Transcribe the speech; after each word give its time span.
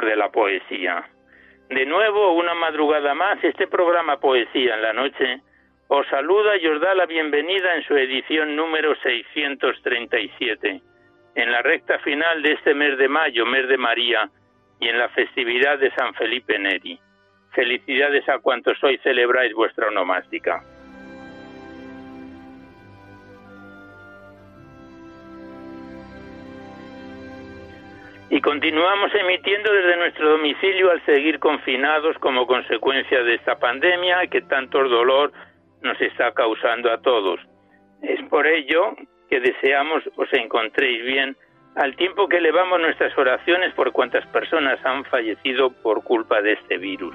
De 0.00 0.16
la 0.16 0.30
poesía. 0.30 1.04
De 1.68 1.86
nuevo, 1.86 2.32
una 2.32 2.54
madrugada 2.54 3.14
más, 3.14 3.42
este 3.44 3.66
programa 3.66 4.18
Poesía 4.18 4.74
en 4.74 4.82
la 4.82 4.92
Noche 4.92 5.40
os 5.88 6.06
saluda 6.08 6.56
y 6.56 6.66
os 6.66 6.80
da 6.80 6.94
la 6.94 7.06
bienvenida 7.06 7.74
en 7.74 7.82
su 7.84 7.94
edición 7.94 8.56
número 8.56 8.94
637, 9.02 10.80
en 11.34 11.52
la 11.52 11.60
recta 11.60 11.98
final 11.98 12.42
de 12.42 12.52
este 12.52 12.74
mes 12.74 12.96
de 12.96 13.08
mayo, 13.08 13.44
mes 13.44 13.68
de 13.68 13.76
María, 13.76 14.30
y 14.80 14.88
en 14.88 14.98
la 14.98 15.10
festividad 15.10 15.78
de 15.78 15.90
San 15.94 16.14
Felipe 16.14 16.58
Neri. 16.58 16.98
Felicidades 17.52 18.26
a 18.28 18.38
cuantos 18.38 18.82
hoy 18.82 18.98
celebráis 19.02 19.52
vuestra 19.52 19.88
onomástica. 19.88 20.62
Y 28.32 28.40
continuamos 28.40 29.14
emitiendo 29.14 29.70
desde 29.70 29.94
nuestro 29.98 30.30
domicilio 30.30 30.90
al 30.90 31.04
seguir 31.04 31.38
confinados 31.38 32.16
como 32.16 32.46
consecuencia 32.46 33.22
de 33.22 33.34
esta 33.34 33.58
pandemia 33.58 34.26
que 34.28 34.40
tanto 34.40 34.82
dolor 34.88 35.30
nos 35.82 36.00
está 36.00 36.32
causando 36.32 36.90
a 36.90 37.02
todos. 37.02 37.40
Es 38.00 38.22
por 38.30 38.46
ello 38.46 38.96
que 39.28 39.38
deseamos 39.38 40.02
os 40.16 40.32
encontréis 40.32 41.04
bien 41.04 41.36
al 41.76 41.94
tiempo 41.96 42.26
que 42.26 42.38
elevamos 42.38 42.80
nuestras 42.80 43.16
oraciones 43.18 43.74
por 43.74 43.92
cuantas 43.92 44.26
personas 44.28 44.80
han 44.82 45.04
fallecido 45.04 45.70
por 45.82 46.02
culpa 46.02 46.40
de 46.40 46.54
este 46.54 46.78
virus. 46.78 47.14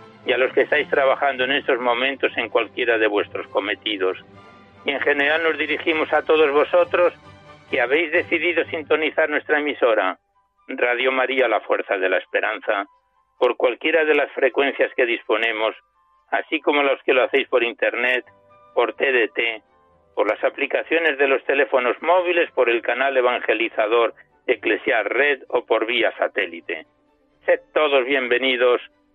y 0.25 0.33
a 0.33 0.37
los 0.37 0.53
que 0.53 0.61
estáis 0.61 0.87
trabajando 0.89 1.43
en 1.43 1.51
estos 1.51 1.79
momentos 1.79 2.31
en 2.37 2.49
cualquiera 2.49 2.97
de 2.97 3.07
vuestros 3.07 3.47
cometidos. 3.47 4.17
Y 4.85 4.91
en 4.91 4.99
general 4.99 5.43
nos 5.43 5.57
dirigimos 5.57 6.11
a 6.13 6.23
todos 6.23 6.51
vosotros 6.51 7.13
que 7.69 7.81
habéis 7.81 8.11
decidido 8.11 8.63
sintonizar 8.65 9.29
nuestra 9.29 9.59
emisora, 9.59 10.19
Radio 10.67 11.11
María 11.11 11.47
La 11.47 11.61
Fuerza 11.61 11.97
de 11.97 12.09
la 12.09 12.17
Esperanza, 12.17 12.85
por 13.39 13.57
cualquiera 13.57 14.05
de 14.05 14.15
las 14.15 14.31
frecuencias 14.33 14.91
que 14.95 15.05
disponemos, 15.05 15.75
así 16.29 16.59
como 16.61 16.83
los 16.83 17.01
que 17.03 17.13
lo 17.13 17.23
hacéis 17.23 17.47
por 17.47 17.63
Internet, 17.63 18.25
por 18.73 18.93
TDT, 18.93 19.63
por 20.15 20.29
las 20.29 20.43
aplicaciones 20.43 21.17
de 21.17 21.27
los 21.27 21.43
teléfonos 21.45 21.95
móviles, 22.01 22.51
por 22.51 22.69
el 22.69 22.81
canal 22.81 23.15
evangelizador 23.17 24.13
Eclesiar 24.47 25.07
Red 25.11 25.43
o 25.49 25.65
por 25.65 25.85
vía 25.85 26.13
satélite. 26.17 26.85
Sed 27.45 27.61
todos 27.73 28.05
bienvenidos 28.05 28.81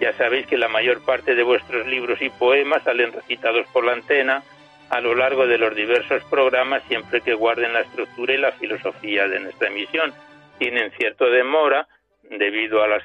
ya 0.00 0.12
sabéis 0.14 0.46
que 0.46 0.58
la 0.58 0.68
mayor 0.68 1.04
parte 1.04 1.34
de 1.34 1.42
vuestros 1.42 1.86
libros 1.86 2.20
y 2.20 2.30
poemas 2.30 2.82
salen 2.82 3.12
recitados 3.12 3.66
por 3.72 3.84
la 3.84 3.92
antena 3.92 4.42
a 4.90 5.00
lo 5.00 5.14
largo 5.14 5.46
de 5.46 5.58
los 5.58 5.74
diversos 5.74 6.22
programas 6.24 6.82
siempre 6.88 7.20
que 7.20 7.34
guarden 7.34 7.72
la 7.72 7.80
estructura 7.80 8.34
y 8.34 8.38
la 8.38 8.52
filosofía 8.52 9.28
de 9.28 9.40
nuestra 9.40 9.68
emisión. 9.68 10.12
Tienen 10.58 10.90
cierto 10.92 11.30
demora 11.30 11.88
debido 12.22 12.82
a 12.82 12.88
las 12.88 13.02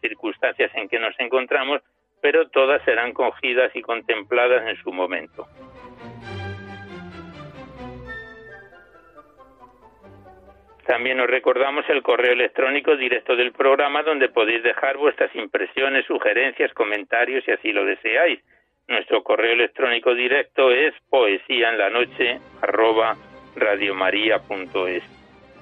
circunstancias 0.00 0.70
en 0.74 0.88
que 0.88 0.98
nos 0.98 1.18
encontramos, 1.18 1.82
pero 2.20 2.48
todas 2.48 2.82
serán 2.84 3.12
cogidas 3.12 3.74
y 3.74 3.82
contempladas 3.82 4.66
en 4.66 4.76
su 4.76 4.92
momento. 4.92 5.46
También 10.86 11.20
os 11.20 11.26
recordamos 11.26 11.84
el 11.88 12.02
correo 12.02 12.32
electrónico 12.32 12.96
directo 12.96 13.36
del 13.36 13.52
programa 13.52 14.02
donde 14.02 14.28
podéis 14.28 14.62
dejar 14.62 14.98
vuestras 14.98 15.34
impresiones, 15.34 16.04
sugerencias, 16.06 16.74
comentarios 16.74 17.42
si 17.44 17.52
así 17.52 17.72
lo 17.72 17.86
deseáis. 17.86 18.40
Nuestro 18.86 19.22
correo 19.22 19.54
electrónico 19.54 20.14
directo 20.14 20.70
es 20.70 20.92
poesía 21.08 21.70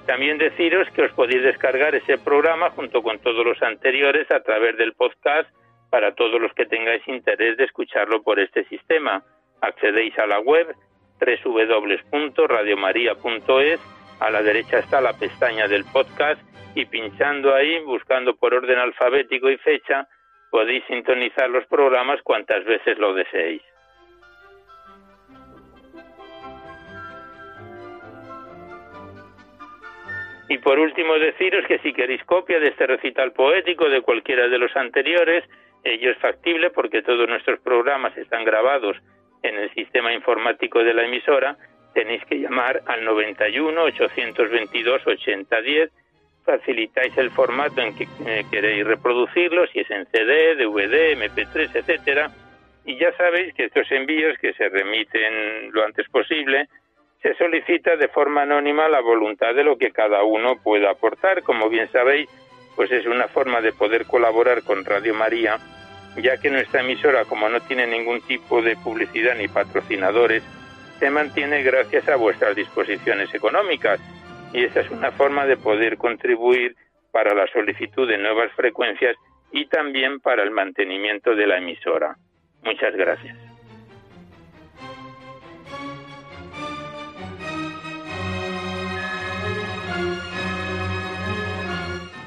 También 0.05 0.37
deciros 0.37 0.89
que 0.89 1.03
os 1.03 1.13
podéis 1.13 1.43
descargar 1.43 1.95
ese 1.95 2.17
programa 2.17 2.71
junto 2.71 3.01
con 3.01 3.19
todos 3.19 3.45
los 3.45 3.63
anteriores 3.63 4.29
a 4.29 4.41
través 4.41 4.75
del 4.75 4.91
podcast 4.91 5.49
para 5.89 6.13
todos 6.15 6.41
los 6.41 6.53
que 6.53 6.65
tengáis 6.65 7.07
interés 7.07 7.55
de 7.55 7.63
escucharlo 7.63 8.23
por 8.23 8.41
este 8.41 8.65
sistema. 8.65 9.23
Accedéis 9.61 10.19
a 10.19 10.27
la 10.27 10.41
web 10.41 10.75
www.radiomaria.es 11.21 14.02
a 14.19 14.29
la 14.29 14.41
derecha 14.41 14.79
está 14.79 15.01
la 15.01 15.13
pestaña 15.13 15.67
del 15.67 15.85
podcast 15.85 16.41
y 16.75 16.85
pinchando 16.85 17.53
ahí, 17.53 17.79
buscando 17.79 18.35
por 18.35 18.53
orden 18.53 18.79
alfabético 18.79 19.49
y 19.49 19.57
fecha, 19.57 20.07
podéis 20.49 20.83
sintonizar 20.85 21.49
los 21.49 21.65
programas 21.67 22.21
cuantas 22.21 22.63
veces 22.65 22.97
lo 22.97 23.13
deseéis. 23.13 23.61
Y 30.49 30.57
por 30.59 30.77
último 30.77 31.15
deciros 31.15 31.65
que 31.67 31.79
si 31.79 31.93
queréis 31.93 32.23
copia 32.25 32.59
de 32.59 32.67
este 32.67 32.85
recital 32.85 33.31
poético 33.31 33.89
de 33.89 34.01
cualquiera 34.01 34.47
de 34.47 34.59
los 34.59 34.75
anteriores, 34.75 35.43
ello 35.83 36.11
es 36.11 36.17
factible 36.19 36.69
porque 36.69 37.01
todos 37.01 37.27
nuestros 37.27 37.59
programas 37.61 38.15
están 38.17 38.43
grabados 38.43 38.97
en 39.41 39.57
el 39.57 39.73
sistema 39.73 40.13
informático 40.13 40.83
de 40.83 40.93
la 40.93 41.05
emisora 41.05 41.57
tenéis 41.93 42.23
que 42.25 42.39
llamar 42.39 42.81
al 42.85 43.03
91 43.03 43.83
822 43.83 45.07
8010 45.07 45.91
facilitáis 46.43 47.17
el 47.17 47.31
formato 47.31 47.81
en 47.81 47.95
que 47.95 48.07
eh, 48.25 48.45
queréis 48.51 48.85
reproducirlo, 48.85 49.65
si 49.67 49.79
es 49.79 49.89
en 49.89 50.05
CD, 50.07 50.55
DVD, 50.55 51.15
MP3, 51.15 51.75
etcétera, 51.75 52.31
y 52.85 52.97
ya 52.97 53.15
sabéis 53.15 53.53
que 53.53 53.65
estos 53.65 53.89
envíos 53.91 54.37
que 54.39 54.53
se 54.53 54.67
remiten 54.67 55.71
lo 55.71 55.85
antes 55.85 56.07
posible 56.09 56.67
se 57.21 57.33
solicita 57.35 57.95
de 57.95 58.09
forma 58.09 58.41
anónima 58.41 58.89
la 58.89 58.99
voluntad 58.99 59.55
de 59.55 59.63
lo 59.63 59.77
que 59.77 59.91
cada 59.91 60.23
uno 60.23 60.57
pueda 60.61 60.91
aportar, 60.91 61.41
como 61.43 61.69
bien 61.69 61.89
sabéis, 61.89 62.27
pues 62.75 62.91
es 62.91 63.05
una 63.05 63.29
forma 63.29 63.61
de 63.61 63.71
poder 63.71 64.05
colaborar 64.05 64.63
con 64.63 64.83
Radio 64.83 65.13
María, 65.13 65.57
ya 66.17 66.37
que 66.37 66.49
nuestra 66.49 66.81
emisora, 66.81 67.23
como 67.23 67.47
no 67.47 67.61
tiene 67.61 67.87
ningún 67.87 68.19
tipo 68.21 68.61
de 68.61 68.75
publicidad 68.75 69.35
ni 69.37 69.47
patrocinadores, 69.47 70.43
se 70.99 71.09
mantiene 71.09 71.63
gracias 71.63 72.07
a 72.09 72.15
vuestras 72.15 72.55
disposiciones 72.55 73.33
económicas 73.33 73.99
y 74.53 74.63
esa 74.63 74.81
es 74.81 74.91
una 74.91 75.11
forma 75.11 75.45
de 75.45 75.57
poder 75.57 75.97
contribuir 75.97 76.75
para 77.11 77.33
la 77.33 77.47
solicitud 77.47 78.07
de 78.07 78.17
nuevas 78.17 78.51
frecuencias 78.53 79.15
y 79.51 79.65
también 79.67 80.19
para 80.19 80.43
el 80.43 80.51
mantenimiento 80.51 81.35
de 81.35 81.47
la 81.47 81.57
emisora. 81.57 82.17
Muchas 82.63 82.95
gracias. 82.95 83.37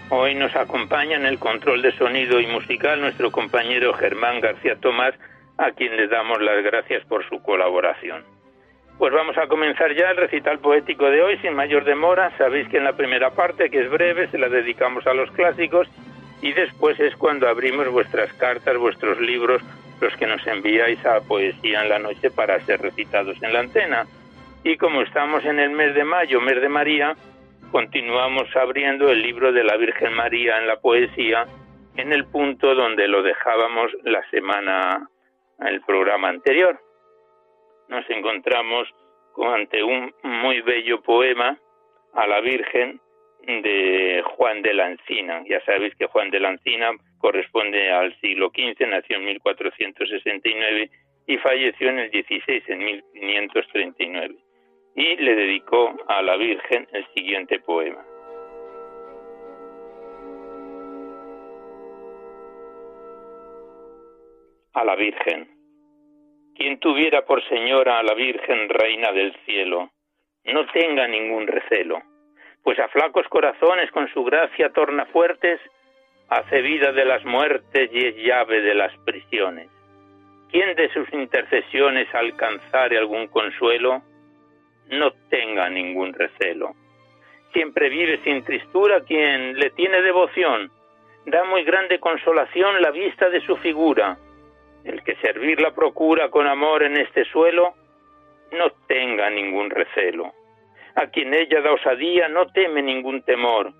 Hoy 0.08 0.36
nos 0.36 0.54
acompaña 0.54 1.16
en 1.16 1.26
el 1.26 1.40
control 1.40 1.82
de 1.82 1.90
sonido 1.96 2.38
y 2.38 2.46
musical 2.46 3.00
nuestro 3.00 3.32
compañero 3.32 3.92
Germán 3.94 4.40
García 4.40 4.76
Tomás, 4.76 5.14
a 5.58 5.72
quien 5.72 5.96
le 5.96 6.06
damos 6.06 6.40
las 6.40 6.62
gracias 6.62 7.04
por 7.06 7.28
su 7.28 7.42
colaboración. 7.42 8.35
Pues 8.98 9.12
vamos 9.12 9.36
a 9.36 9.46
comenzar 9.46 9.94
ya 9.94 10.10
el 10.10 10.16
recital 10.16 10.58
poético 10.58 11.10
de 11.10 11.22
hoy 11.22 11.36
sin 11.38 11.54
mayor 11.54 11.84
demora. 11.84 12.34
Sabéis 12.38 12.66
que 12.68 12.78
en 12.78 12.84
la 12.84 12.96
primera 12.96 13.30
parte, 13.30 13.68
que 13.68 13.80
es 13.80 13.90
breve, 13.90 14.28
se 14.28 14.38
la 14.38 14.48
dedicamos 14.48 15.06
a 15.06 15.12
los 15.12 15.30
clásicos 15.32 15.86
y 16.40 16.52
después 16.52 16.98
es 16.98 17.14
cuando 17.16 17.46
abrimos 17.46 17.88
vuestras 17.90 18.32
cartas, 18.34 18.78
vuestros 18.78 19.20
libros, 19.20 19.62
los 20.00 20.16
que 20.16 20.26
nos 20.26 20.46
enviáis 20.46 21.04
a 21.04 21.20
Poesía 21.20 21.82
en 21.82 21.90
la 21.90 21.98
Noche 21.98 22.30
para 22.30 22.58
ser 22.60 22.80
recitados 22.80 23.36
en 23.42 23.52
la 23.52 23.60
antena. 23.60 24.06
Y 24.64 24.78
como 24.78 25.02
estamos 25.02 25.44
en 25.44 25.60
el 25.60 25.70
mes 25.70 25.94
de 25.94 26.04
mayo, 26.04 26.40
mes 26.40 26.60
de 26.60 26.68
María, 26.70 27.14
continuamos 27.70 28.48
abriendo 28.56 29.10
el 29.10 29.22
libro 29.22 29.52
de 29.52 29.62
la 29.62 29.76
Virgen 29.76 30.14
María 30.14 30.58
en 30.58 30.66
la 30.66 30.76
poesía 30.76 31.46
en 31.96 32.12
el 32.12 32.24
punto 32.26 32.74
donde 32.74 33.08
lo 33.08 33.22
dejábamos 33.22 33.92
la 34.04 34.22
semana, 34.30 35.08
el 35.60 35.82
programa 35.82 36.28
anterior. 36.28 36.80
Nos 37.88 38.08
encontramos 38.10 38.88
ante 39.54 39.82
un 39.82 40.12
muy 40.22 40.60
bello 40.62 41.02
poema 41.02 41.58
a 42.14 42.26
la 42.26 42.40
Virgen 42.40 43.00
de 43.46 44.22
Juan 44.24 44.62
de 44.62 44.74
la 44.74 44.90
Encina. 44.90 45.42
Ya 45.48 45.60
sabéis 45.64 45.94
que 45.96 46.06
Juan 46.06 46.30
de 46.30 46.40
la 46.40 46.50
Encina 46.50 46.90
corresponde 47.18 47.90
al 47.90 48.18
siglo 48.20 48.50
XV, 48.54 48.86
nació 48.88 49.16
en 49.16 49.24
1469 49.24 50.90
y 51.26 51.36
falleció 51.38 51.90
en 51.90 51.98
el 51.98 52.10
XVI, 52.10 52.62
en 52.68 52.78
1539. 52.78 54.34
Y 54.96 55.16
le 55.16 55.34
dedicó 55.34 55.94
a 56.08 56.22
la 56.22 56.36
Virgen 56.36 56.88
el 56.92 57.06
siguiente 57.14 57.60
poema. 57.60 58.04
A 64.74 64.84
la 64.84 64.96
Virgen. 64.96 65.55
Quien 66.56 66.78
tuviera 66.78 67.24
por 67.24 67.46
señora 67.48 67.98
a 67.98 68.02
la 68.02 68.14
Virgen 68.14 68.68
Reina 68.68 69.12
del 69.12 69.34
Cielo, 69.44 69.90
no 70.44 70.66
tenga 70.66 71.06
ningún 71.06 71.46
recelo 71.46 72.02
pues 72.66 72.80
a 72.80 72.88
flacos 72.88 73.28
corazones 73.28 73.92
con 73.92 74.12
su 74.12 74.24
gracia 74.24 74.70
torna 74.70 75.06
fuertes, 75.06 75.60
hace 76.28 76.62
vida 76.62 76.90
de 76.90 77.04
las 77.04 77.24
muertes 77.24 77.88
y 77.92 78.06
es 78.06 78.16
llave 78.16 78.60
de 78.60 78.74
las 78.74 78.92
prisiones. 79.04 79.68
Quien 80.50 80.74
de 80.74 80.92
sus 80.92 81.08
intercesiones 81.12 82.12
alcanzare 82.12 82.98
algún 82.98 83.28
consuelo, 83.28 84.02
no 84.88 85.12
tenga 85.30 85.70
ningún 85.70 86.12
recelo. 86.12 86.74
Siempre 87.52 87.88
vive 87.88 88.18
sin 88.24 88.42
tristura 88.42 89.00
quien 89.02 89.56
le 89.60 89.70
tiene 89.70 90.02
devoción, 90.02 90.68
da 91.24 91.44
muy 91.44 91.62
grande 91.62 92.00
consolación 92.00 92.82
la 92.82 92.90
vista 92.90 93.30
de 93.30 93.42
su 93.42 93.56
figura. 93.58 94.18
El 94.86 95.02
que 95.02 95.16
servirla 95.16 95.74
procura 95.74 96.30
con 96.30 96.46
amor 96.46 96.82
en 96.84 96.96
este 96.96 97.24
suelo, 97.26 97.74
no 98.52 98.70
tenga 98.86 99.28
ningún 99.28 99.68
recelo 99.68 100.32
a 100.96 101.06
quien 101.08 101.32
ella 101.34 101.60
da 101.60 101.72
osadía 101.72 102.28
no 102.28 102.46
teme 102.46 102.82
ningún 102.82 103.22
temor, 103.22 103.72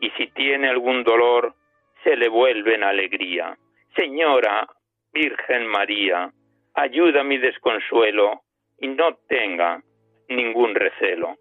y 0.00 0.10
si 0.12 0.26
tiene 0.28 0.68
algún 0.68 1.04
dolor, 1.04 1.54
se 2.02 2.16
le 2.16 2.28
vuelve 2.28 2.74
en 2.74 2.82
alegría. 2.82 3.56
Señora, 3.94 4.66
Virgen 5.12 5.66
María, 5.66 6.32
ayuda 6.74 7.22
mi 7.22 7.36
desconsuelo, 7.36 8.40
y 8.78 8.88
no 8.88 9.14
tenga 9.28 9.82
ningún 10.28 10.74
recelo. 10.74 11.36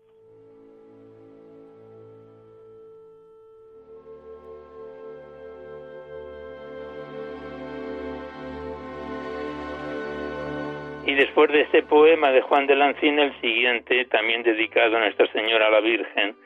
Y 11.12 11.16
después 11.16 11.52
de 11.52 11.64
este 11.64 11.84
poema 11.84 12.32
de 12.32 12.40
Juan 12.40 12.68
de 12.68 12.76
Lancina, 12.78 13.24
el 13.24 13.42
siguiente, 13.42 14.06
también 14.06 14.44
dedicado 14.44 14.96
a 14.96 15.02
Nuestra 15.02 15.30
Señora 15.34 15.70
la 15.70 15.82
Virgen, 15.82 16.38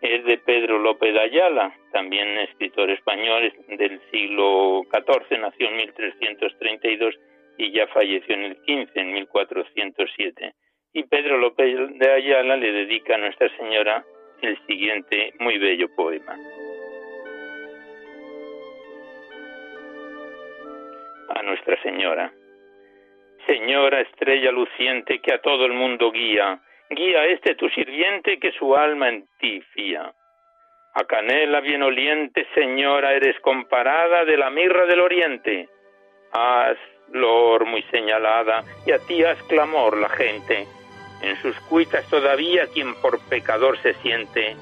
es 0.00 0.24
de 0.24 0.38
Pedro 0.38 0.78
López 0.78 1.12
de 1.12 1.20
Ayala, 1.20 1.74
también 1.90 2.38
escritor 2.38 2.88
español 2.88 3.52
del 3.66 4.00
siglo 4.12 4.84
XIV, 4.92 5.40
nació 5.40 5.68
en 5.68 5.76
1332 5.78 7.16
y 7.58 7.72
ya 7.72 7.88
falleció 7.88 8.32
en 8.36 8.44
el 8.44 8.56
XV, 8.58 8.90
en 8.94 9.12
1407. 9.12 10.54
Y 10.92 11.02
Pedro 11.02 11.38
López 11.38 11.76
de 11.98 12.08
Ayala 12.08 12.56
le 12.56 12.70
dedica 12.70 13.16
a 13.16 13.18
Nuestra 13.18 13.48
Señora 13.56 14.04
el 14.40 14.56
siguiente 14.68 15.34
muy 15.40 15.58
bello 15.58 15.88
poema. 15.96 16.38
A 21.34 21.42
Nuestra 21.42 21.82
Señora. 21.82 22.32
Señora 23.46 24.00
estrella 24.00 24.50
luciente 24.50 25.20
que 25.20 25.32
a 25.32 25.40
todo 25.40 25.66
el 25.66 25.72
mundo 25.72 26.10
guía, 26.10 26.58
guía 26.90 27.20
a 27.20 27.26
este 27.26 27.54
tu 27.54 27.68
sirviente 27.68 28.38
que 28.38 28.50
su 28.52 28.76
alma 28.76 29.08
en 29.08 29.28
ti 29.38 29.60
fía. 29.72 30.12
A 30.94 31.04
canela 31.04 31.60
bien 31.60 31.82
oliente, 31.82 32.46
señora, 32.54 33.12
eres 33.12 33.38
comparada 33.40 34.24
de 34.24 34.36
la 34.36 34.50
mirra 34.50 34.86
del 34.86 35.00
oriente. 35.00 35.68
Haz 36.32 36.76
flor 37.10 37.66
muy 37.66 37.82
señalada 37.84 38.64
y 38.84 38.92
a 38.92 38.98
ti 39.06 39.22
haz 39.22 39.40
clamor 39.44 39.96
la 39.96 40.08
gente. 40.08 40.66
En 41.22 41.36
sus 41.36 41.58
cuitas 41.68 42.08
todavía 42.10 42.66
quien 42.72 42.94
por 43.00 43.20
pecador 43.28 43.78
se 43.78 43.94
siente, 43.94 44.56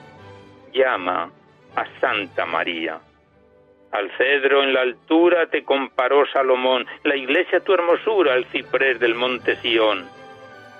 llama 0.72 1.30
a 1.74 2.00
Santa 2.00 2.44
María. 2.44 3.00
Al 3.94 4.10
cedro 4.18 4.64
en 4.64 4.74
la 4.74 4.80
altura 4.80 5.46
te 5.46 5.62
comparó 5.62 6.26
Salomón, 6.26 6.84
la 7.04 7.14
iglesia 7.14 7.60
tu 7.60 7.74
hermosura, 7.74 8.34
el 8.34 8.44
ciprés 8.46 8.98
del 8.98 9.14
monte 9.14 9.54
Sión. 9.60 10.04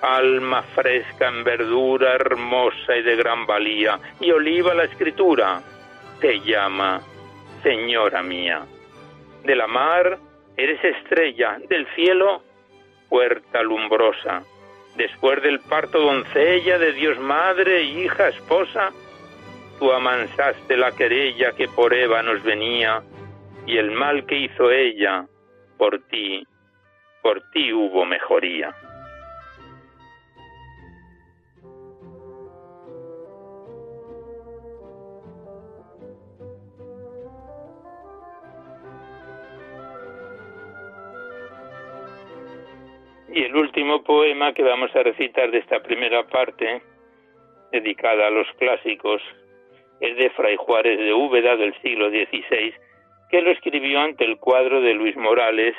Alma 0.01 0.61
fresca 0.61 1.29
en 1.29 1.45
verdura, 1.45 2.13
hermosa 2.13 2.93
y 2.93 3.03
de 3.03 3.15
gran 3.15 3.45
valía, 3.45 3.97
y 4.19 4.31
oliva 4.31 4.73
la 4.73 4.83
escritura, 4.83 5.61
te 6.19 6.41
llama, 6.41 6.99
Señora 7.63 8.21
mía. 8.21 8.65
De 9.45 9.55
la 9.55 9.67
mar 9.67 10.17
eres 10.57 10.83
estrella, 10.83 11.57
del 11.69 11.87
cielo 11.95 12.43
puerta 13.07 13.63
lumbrosa. 13.63 14.43
Después 14.97 15.41
del 15.41 15.61
parto 15.61 15.99
doncella 15.99 16.77
de 16.79 16.91
Dios 16.91 17.17
madre, 17.19 17.81
hija, 17.81 18.27
esposa, 18.27 18.91
tú 19.79 19.91
amansaste 19.91 20.77
la 20.77 20.91
querella 20.91 21.51
que 21.53 21.67
por 21.67 21.93
Eva 21.93 22.21
nos 22.23 22.43
venía, 22.43 23.03
y 23.65 23.77
el 23.77 23.91
mal 23.91 24.25
que 24.25 24.37
hizo 24.37 24.71
ella, 24.71 25.25
por 25.77 25.99
ti, 26.07 26.45
por 27.21 27.41
ti 27.51 27.73
hubo 27.73 28.05
mejoría. 28.05 28.75
Y 43.33 43.43
el 43.43 43.55
último 43.55 44.01
poema 44.03 44.53
que 44.53 44.63
vamos 44.63 44.95
a 44.95 45.03
recitar 45.03 45.51
de 45.51 45.57
esta 45.57 45.81
primera 45.81 46.25
parte, 46.27 46.81
dedicada 47.71 48.27
a 48.27 48.29
los 48.29 48.47
clásicos, 48.57 49.21
es 49.99 50.17
de 50.17 50.29
Fray 50.31 50.55
Juárez 50.57 50.97
de 50.99 51.13
Úbeda 51.13 51.55
del 51.55 51.73
siglo 51.81 52.09
XVI, 52.09 52.73
que 53.29 53.41
lo 53.41 53.51
escribió 53.51 53.99
ante 53.99 54.25
el 54.25 54.37
cuadro 54.37 54.81
de 54.81 54.93
Luis 54.93 55.15
Morales 55.15 55.75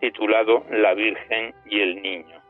titulado 0.00 0.64
La 0.70 0.94
Virgen 0.94 1.54
y 1.66 1.80
el 1.80 2.02
Niño, 2.02 2.42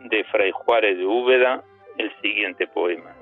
de 0.00 0.24
Fray 0.24 0.50
Juárez 0.52 0.98
de 0.98 1.06
Úbeda, 1.06 1.64
el 1.98 2.12
siguiente 2.20 2.66
poema. 2.66 3.16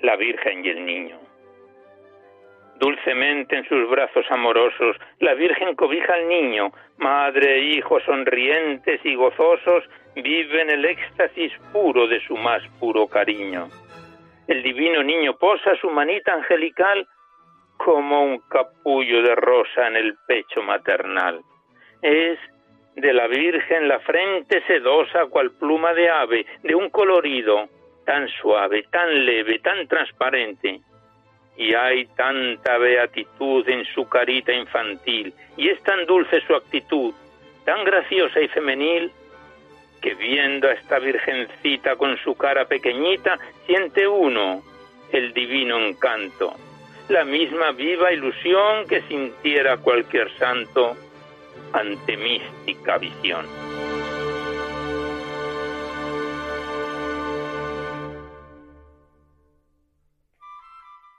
La 0.00 0.16
Virgen 0.16 0.64
y 0.64 0.68
el 0.68 0.84
Niño. 0.84 1.33
Dulcemente 2.84 3.56
en 3.56 3.66
sus 3.66 3.88
brazos 3.88 4.26
amorosos, 4.28 4.98
la 5.20 5.32
Virgen 5.32 5.74
cobija 5.74 6.12
al 6.12 6.28
niño, 6.28 6.70
madre 6.98 7.54
e 7.54 7.76
hijo 7.76 7.98
sonrientes 8.00 9.00
y 9.04 9.14
gozosos, 9.14 9.84
viven 10.14 10.68
el 10.68 10.84
éxtasis 10.84 11.50
puro 11.72 12.06
de 12.06 12.20
su 12.26 12.36
más 12.36 12.62
puro 12.78 13.06
cariño. 13.06 13.68
El 14.48 14.62
divino 14.62 15.02
niño 15.02 15.34
posa 15.38 15.74
su 15.80 15.88
manita 15.88 16.34
angelical 16.34 17.08
como 17.78 18.22
un 18.22 18.40
capullo 18.50 19.22
de 19.22 19.34
rosa 19.34 19.88
en 19.88 19.96
el 19.96 20.14
pecho 20.28 20.62
maternal. 20.62 21.40
Es 22.02 22.38
de 22.96 23.14
la 23.14 23.28
Virgen 23.28 23.88
la 23.88 24.00
frente 24.00 24.62
sedosa 24.66 25.24
cual 25.30 25.52
pluma 25.52 25.94
de 25.94 26.10
ave, 26.10 26.44
de 26.62 26.74
un 26.74 26.90
colorido 26.90 27.66
tan 28.04 28.28
suave, 28.28 28.84
tan 28.90 29.24
leve, 29.24 29.60
tan 29.60 29.88
transparente. 29.88 30.82
Y 31.56 31.74
hay 31.74 32.06
tanta 32.16 32.78
beatitud 32.78 33.68
en 33.68 33.84
su 33.86 34.08
carita 34.08 34.52
infantil, 34.52 35.32
y 35.56 35.68
es 35.68 35.80
tan 35.82 36.04
dulce 36.06 36.40
su 36.46 36.54
actitud, 36.54 37.14
tan 37.64 37.84
graciosa 37.84 38.40
y 38.40 38.48
femenil, 38.48 39.12
que 40.02 40.14
viendo 40.14 40.68
a 40.68 40.72
esta 40.72 40.98
virgencita 40.98 41.96
con 41.96 42.18
su 42.18 42.34
cara 42.34 42.66
pequeñita, 42.66 43.38
siente 43.66 44.06
uno 44.06 44.62
el 45.12 45.32
divino 45.32 45.78
encanto, 45.78 46.54
la 47.08 47.24
misma 47.24 47.72
viva 47.72 48.12
ilusión 48.12 48.86
que 48.88 49.02
sintiera 49.02 49.76
cualquier 49.78 50.30
santo 50.36 50.96
ante 51.72 52.16
mística 52.16 52.98
visión. 52.98 53.46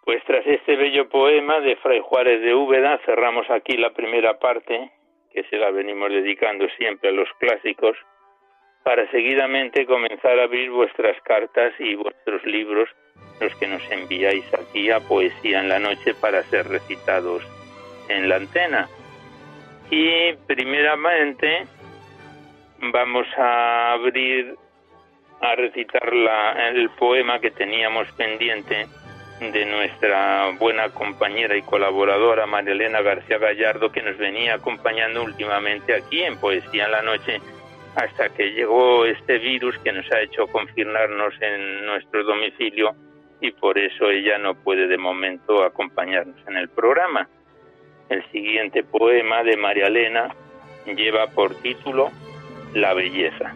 Pues 0.05 0.23
tras 0.25 0.45
este 0.45 0.75
bello 0.75 1.09
poema 1.09 1.59
de 1.61 1.75
Fray 1.77 1.99
Juárez 1.99 2.39
de 2.41 2.53
Úbeda 2.53 2.99
cerramos 3.07 3.49
aquí 3.49 3.75
la 3.75 3.89
primera 3.89 4.37
parte, 4.37 4.91
que 5.33 5.43
se 5.45 5.57
la 5.57 5.71
venimos 5.71 6.11
dedicando 6.11 6.67
siempre 6.77 7.09
a 7.09 7.11
los 7.11 7.27
clásicos, 7.39 7.97
para 8.83 9.09
seguidamente 9.09 9.87
comenzar 9.87 10.39
a 10.39 10.43
abrir 10.43 10.69
vuestras 10.69 11.19
cartas 11.23 11.73
y 11.79 11.95
vuestros 11.95 12.45
libros, 12.45 12.87
los 13.41 13.55
que 13.55 13.65
nos 13.65 13.81
enviáis 13.91 14.45
aquí 14.53 14.91
a 14.91 14.99
Poesía 14.99 15.59
en 15.59 15.69
la 15.69 15.79
Noche 15.79 16.13
para 16.13 16.43
ser 16.43 16.67
recitados 16.67 17.43
en 18.07 18.29
la 18.29 18.35
antena. 18.35 18.87
Y 19.89 20.33
primeramente 20.45 21.65
vamos 22.93 23.25
a 23.37 23.93
abrir 23.93 24.55
a 25.41 25.55
recitar 25.55 26.13
la, 26.13 26.69
el 26.69 26.91
poema 26.91 27.39
que 27.39 27.49
teníamos 27.49 28.11
pendiente 28.11 28.85
de 29.39 29.65
nuestra 29.65 30.51
buena 30.57 30.89
compañera 30.89 31.57
y 31.57 31.61
colaboradora 31.61 32.45
María 32.45 32.71
Elena 32.71 33.01
García 33.01 33.37
Gallardo 33.37 33.91
que 33.91 34.01
nos 34.01 34.17
venía 34.17 34.55
acompañando 34.55 35.23
últimamente 35.23 35.93
aquí 35.93 36.23
en 36.23 36.37
Poesía 36.37 36.85
en 36.85 36.91
la 36.91 37.01
Noche 37.01 37.41
hasta 37.95 38.29
que 38.29 38.51
llegó 38.51 39.05
este 39.05 39.37
virus 39.39 39.77
que 39.79 39.91
nos 39.91 40.09
ha 40.11 40.21
hecho 40.21 40.47
confinarnos 40.47 41.33
en 41.41 41.85
nuestro 41.85 42.23
domicilio 42.23 42.95
y 43.41 43.51
por 43.51 43.77
eso 43.77 44.09
ella 44.09 44.37
no 44.37 44.55
puede 44.55 44.87
de 44.87 44.97
momento 44.97 45.63
acompañarnos 45.63 46.37
en 46.47 46.55
el 46.57 46.69
programa. 46.69 47.27
El 48.09 48.23
siguiente 48.31 48.83
poema 48.83 49.43
de 49.43 49.57
María 49.57 49.87
Elena 49.87 50.33
lleva 50.85 51.27
por 51.27 51.55
título 51.55 52.11
La 52.73 52.93
belleza. 52.93 53.53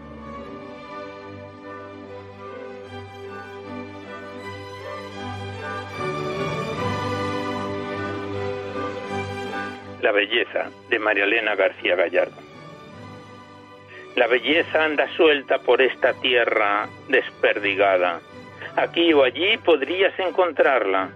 La 10.01 10.12
belleza 10.12 10.70
de 10.89 11.00
María 11.00 11.25
Elena 11.25 11.56
García 11.56 11.96
Gallardo. 11.96 12.38
La 14.15 14.27
belleza 14.27 14.84
anda 14.84 15.08
suelta 15.15 15.60
por 15.60 15.82
esta 15.82 16.13
tierra 16.22 16.88
desperdigada. 17.10 18.22
Aquí 18.75 19.13
o 19.13 19.24
allí 19.24 19.58
podrías 19.58 20.18
encontrarla. 20.20 21.10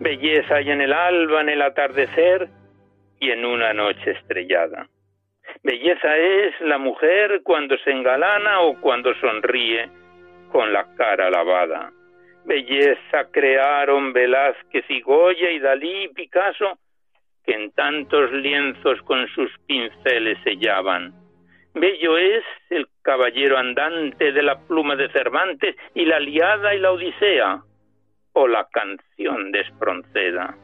Belleza 0.00 0.56
hay 0.56 0.70
en 0.70 0.80
el 0.80 0.92
alba, 0.92 1.42
en 1.42 1.50
el 1.50 1.62
atardecer 1.62 2.48
y 3.20 3.30
en 3.30 3.44
una 3.44 3.72
noche 3.72 4.12
estrellada. 4.12 4.88
Belleza 5.62 6.16
es 6.16 6.60
la 6.60 6.78
mujer 6.78 7.40
cuando 7.42 7.76
se 7.78 7.90
engalana 7.90 8.60
o 8.60 8.80
cuando 8.80 9.14
sonríe 9.16 9.88
con 10.50 10.72
la 10.72 10.86
cara 10.96 11.30
lavada. 11.30 11.92
Belleza 12.44 13.30
crearon 13.30 14.12
Velázquez 14.12 14.84
y 14.88 15.00
Goya 15.00 15.50
y 15.50 15.58
Dalí 15.58 16.04
y 16.04 16.08
Picasso 16.08 16.78
que 17.44 17.52
en 17.52 17.70
tantos 17.72 18.32
lienzos 18.32 19.00
con 19.02 19.26
sus 19.28 19.50
pinceles 19.66 20.38
sellaban. 20.44 21.14
Bello 21.74 22.16
es 22.16 22.44
el 22.70 22.86
caballero 23.02 23.58
andante 23.58 24.32
de 24.32 24.42
la 24.42 24.58
pluma 24.60 24.96
de 24.96 25.10
Cervantes 25.10 25.76
y 25.94 26.04
la 26.04 26.20
liada 26.20 26.74
y 26.74 26.78
la 26.78 26.92
Odisea, 26.92 27.62
o 28.32 28.48
la 28.48 28.68
canción 28.72 29.50
de 29.52 29.60
Espronceda. 29.60 30.56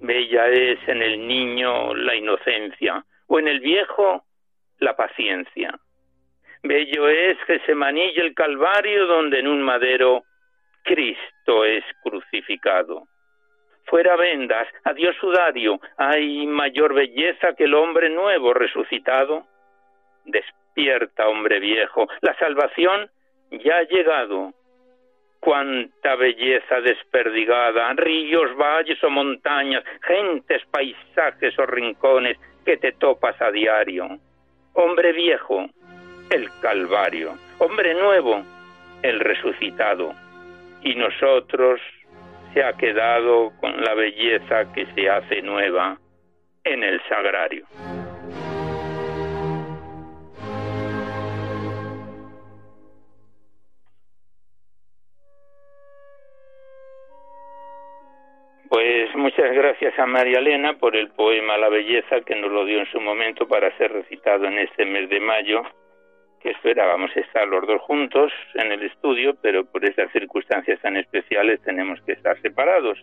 Bella 0.00 0.48
es 0.48 0.78
en 0.88 1.02
el 1.02 1.26
niño 1.26 1.94
la 1.94 2.14
inocencia, 2.14 3.04
o 3.28 3.38
en 3.38 3.48
el 3.48 3.60
viejo 3.60 4.24
la 4.78 4.96
paciencia. 4.96 5.78
Bello 6.62 7.08
es 7.08 7.38
Gesemaní 7.46 8.12
y 8.14 8.20
el 8.20 8.34
Calvario, 8.34 9.06
donde 9.06 9.40
en 9.40 9.48
un 9.48 9.62
madero 9.62 10.22
Cristo 10.82 11.64
es 11.64 11.84
crucificado. 12.02 13.06
Fuera 13.84 14.16
vendas, 14.16 14.68
adiós 14.84 15.16
sudario, 15.16 15.80
hay 15.96 16.46
mayor 16.46 16.94
belleza 16.94 17.54
que 17.56 17.64
el 17.64 17.74
hombre 17.74 18.08
nuevo 18.08 18.54
resucitado. 18.54 19.44
Despierta, 20.24 21.28
hombre 21.28 21.60
viejo, 21.60 22.08
la 22.20 22.36
salvación 22.38 23.10
ya 23.50 23.78
ha 23.78 23.82
llegado 23.82 24.52
cuánta 25.40 26.14
belleza 26.14 26.80
desperdigada, 26.80 27.92
ríos, 27.94 28.56
valles 28.56 29.02
o 29.02 29.10
montañas, 29.10 29.82
gentes, 30.02 30.62
paisajes 30.70 31.58
o 31.58 31.66
rincones 31.66 32.38
que 32.64 32.76
te 32.76 32.92
topas 32.92 33.40
a 33.42 33.50
diario. 33.50 34.18
Hombre 34.74 35.12
viejo, 35.12 35.66
el 36.30 36.48
Calvario. 36.60 37.34
Hombre 37.58 37.92
nuevo, 37.94 38.42
el 39.02 39.18
resucitado. 39.18 40.14
Y 40.82 40.94
nosotros 40.94 41.80
se 42.52 42.62
ha 42.62 42.72
quedado 42.74 43.52
con 43.60 43.82
la 43.82 43.94
belleza 43.94 44.72
que 44.72 44.86
se 44.94 45.08
hace 45.08 45.42
nueva 45.42 45.98
en 46.64 46.82
el 46.82 47.00
sagrario. 47.08 47.66
Pues 58.68 59.14
muchas 59.16 59.52
gracias 59.52 59.98
a 59.98 60.06
María 60.06 60.38
Elena 60.38 60.78
por 60.78 60.96
el 60.96 61.10
poema 61.10 61.58
La 61.58 61.68
Belleza 61.68 62.22
que 62.22 62.34
nos 62.34 62.50
lo 62.50 62.64
dio 62.64 62.78
en 62.80 62.86
su 62.86 63.00
momento 63.00 63.46
para 63.46 63.76
ser 63.76 63.92
recitado 63.92 64.46
en 64.46 64.58
este 64.58 64.86
mes 64.86 65.10
de 65.10 65.20
mayo, 65.20 65.62
que 66.42 66.50
esperábamos 66.50 67.16
estar 67.16 67.46
los 67.46 67.66
dos 67.66 67.80
juntos 67.82 68.32
en 68.54 68.72
el 68.72 68.82
estudio, 68.82 69.36
pero 69.40 69.64
por 69.64 69.84
estas 69.84 70.10
circunstancias 70.12 70.80
tan 70.80 70.96
especiales 70.96 71.60
tenemos 71.62 72.00
que 72.02 72.12
estar 72.12 72.40
separados. 72.42 72.98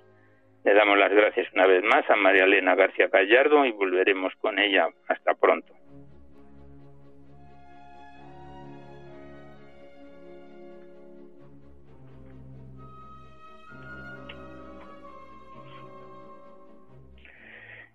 Le 0.65 0.73
damos 0.73 0.97
las 0.97 1.11
gracias 1.11 1.47
una 1.53 1.65
vez 1.65 1.81
más 1.83 2.09
a 2.09 2.15
María 2.17 2.43
Elena 2.43 2.75
García 2.75 3.07
Gallardo 3.07 3.65
y 3.65 3.71
volveremos 3.71 4.33
con 4.41 4.59
ella 4.59 4.89
hasta 5.07 5.33
pronto. 5.35 5.73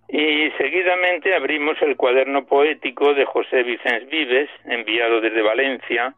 Y 0.08 0.50
seguidamente 0.58 1.34
abrimos 1.34 1.80
el 1.82 1.96
cuaderno 1.96 2.46
poético 2.46 3.14
de 3.14 3.24
José 3.24 3.62
Vicens 3.62 4.08
Vives, 4.08 4.50
enviado 4.64 5.20
desde 5.20 5.42
Valencia, 5.42 6.14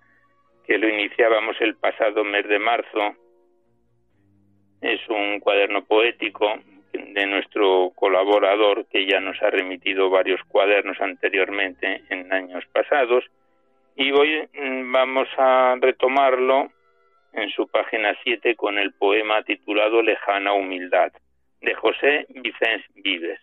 que 0.66 0.78
lo 0.78 0.88
iniciábamos 0.88 1.56
el 1.60 1.76
pasado 1.76 2.24
mes 2.24 2.46
de 2.48 2.58
marzo. 2.58 3.14
Es 4.80 5.00
un 5.08 5.40
cuaderno 5.40 5.84
poético 5.84 6.52
de 6.92 7.26
nuestro 7.26 7.92
colaborador 7.94 8.86
que 8.88 9.06
ya 9.06 9.20
nos 9.20 9.40
ha 9.42 9.50
remitido 9.50 10.10
varios 10.10 10.40
cuadernos 10.48 11.00
anteriormente 11.00 12.02
en 12.10 12.32
años 12.32 12.64
pasados 12.72 13.24
y 13.96 14.12
hoy 14.12 14.48
mm, 14.52 14.92
vamos 14.92 15.28
a 15.38 15.76
retomarlo 15.80 16.70
en 17.32 17.48
su 17.50 17.66
página 17.68 18.14
7 18.22 18.54
con 18.54 18.78
el 18.78 18.92
poema 18.92 19.42
titulado 19.42 20.02
Lejana 20.02 20.52
Humildad 20.52 21.12
de 21.60 21.74
José 21.74 22.26
Vicens 22.28 22.84
Vives. 22.94 23.40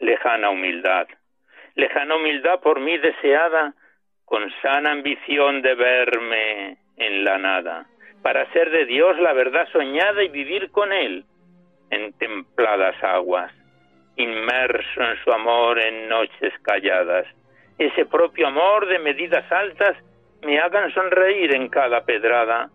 Lejana 0.00 0.50
humildad, 0.50 1.06
lejana 1.74 2.16
humildad 2.16 2.60
por 2.60 2.80
mí 2.80 2.98
deseada, 2.98 3.74
con 4.24 4.50
sana 4.62 4.92
ambición 4.92 5.62
de 5.62 5.74
verme 5.74 6.78
en 6.96 7.24
la 7.24 7.38
nada, 7.38 7.86
para 8.22 8.50
ser 8.52 8.70
de 8.70 8.86
Dios 8.86 9.18
la 9.18 9.32
verdad 9.32 9.68
soñada 9.72 10.22
y 10.22 10.28
vivir 10.28 10.70
con 10.70 10.92
Él 10.92 11.24
en 11.90 12.12
templadas 12.14 13.02
aguas, 13.02 13.52
inmerso 14.16 15.02
en 15.02 15.16
su 15.24 15.32
amor 15.32 15.80
en 15.80 16.08
noches 16.08 16.52
calladas. 16.62 17.26
Ese 17.78 18.06
propio 18.06 18.48
amor 18.48 18.86
de 18.86 18.98
medidas 18.98 19.50
altas 19.50 19.96
me 20.42 20.58
hagan 20.58 20.92
sonreír 20.92 21.54
en 21.54 21.68
cada 21.68 22.04
pedrada 22.04 22.70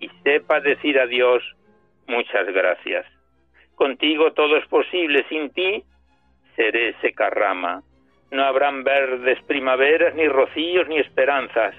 y 0.00 0.08
sepa 0.22 0.60
decir 0.60 0.98
a 0.98 1.06
Dios 1.06 1.42
muchas 2.06 2.46
gracias. 2.46 3.06
Contigo 3.74 4.32
todo 4.32 4.56
es 4.56 4.66
posible, 4.68 5.24
sin 5.28 5.50
ti 5.50 5.82
seré 6.56 6.94
seca 7.00 7.30
rama. 7.30 7.82
No 8.30 8.44
habrán 8.44 8.84
verdes 8.84 9.42
primaveras, 9.44 10.14
ni 10.14 10.26
rocíos, 10.28 10.88
ni 10.88 10.98
esperanzas. 10.98 11.74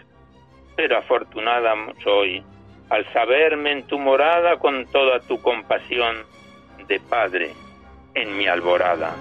Pero 0.75 0.97
afortunada 0.97 1.73
soy 2.03 2.43
al 2.89 3.11
saberme 3.13 3.71
en 3.71 3.87
tu 3.87 3.97
morada 3.97 4.57
con 4.57 4.85
toda 4.91 5.19
tu 5.21 5.41
compasión 5.41 6.17
de 6.87 6.99
Padre 6.99 7.51
en 8.13 8.37
mi 8.37 8.47
alborada. 8.47 9.15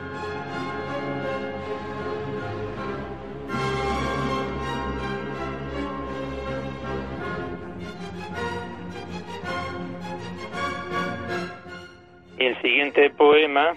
el 12.46 12.61
siguiente 12.61 13.11
poema 13.11 13.75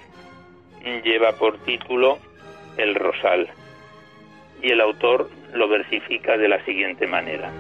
lleva 1.04 1.34
por 1.34 1.58
título 1.64 2.18
El 2.78 2.96
Rosal 2.96 3.48
y 4.62 4.72
el 4.72 4.82
autor 4.82 5.30
lo 5.54 5.68
versifica 5.68 6.38
de 6.38 6.48
la 6.48 6.64
siguiente 6.66 7.08
manera. 7.08 7.52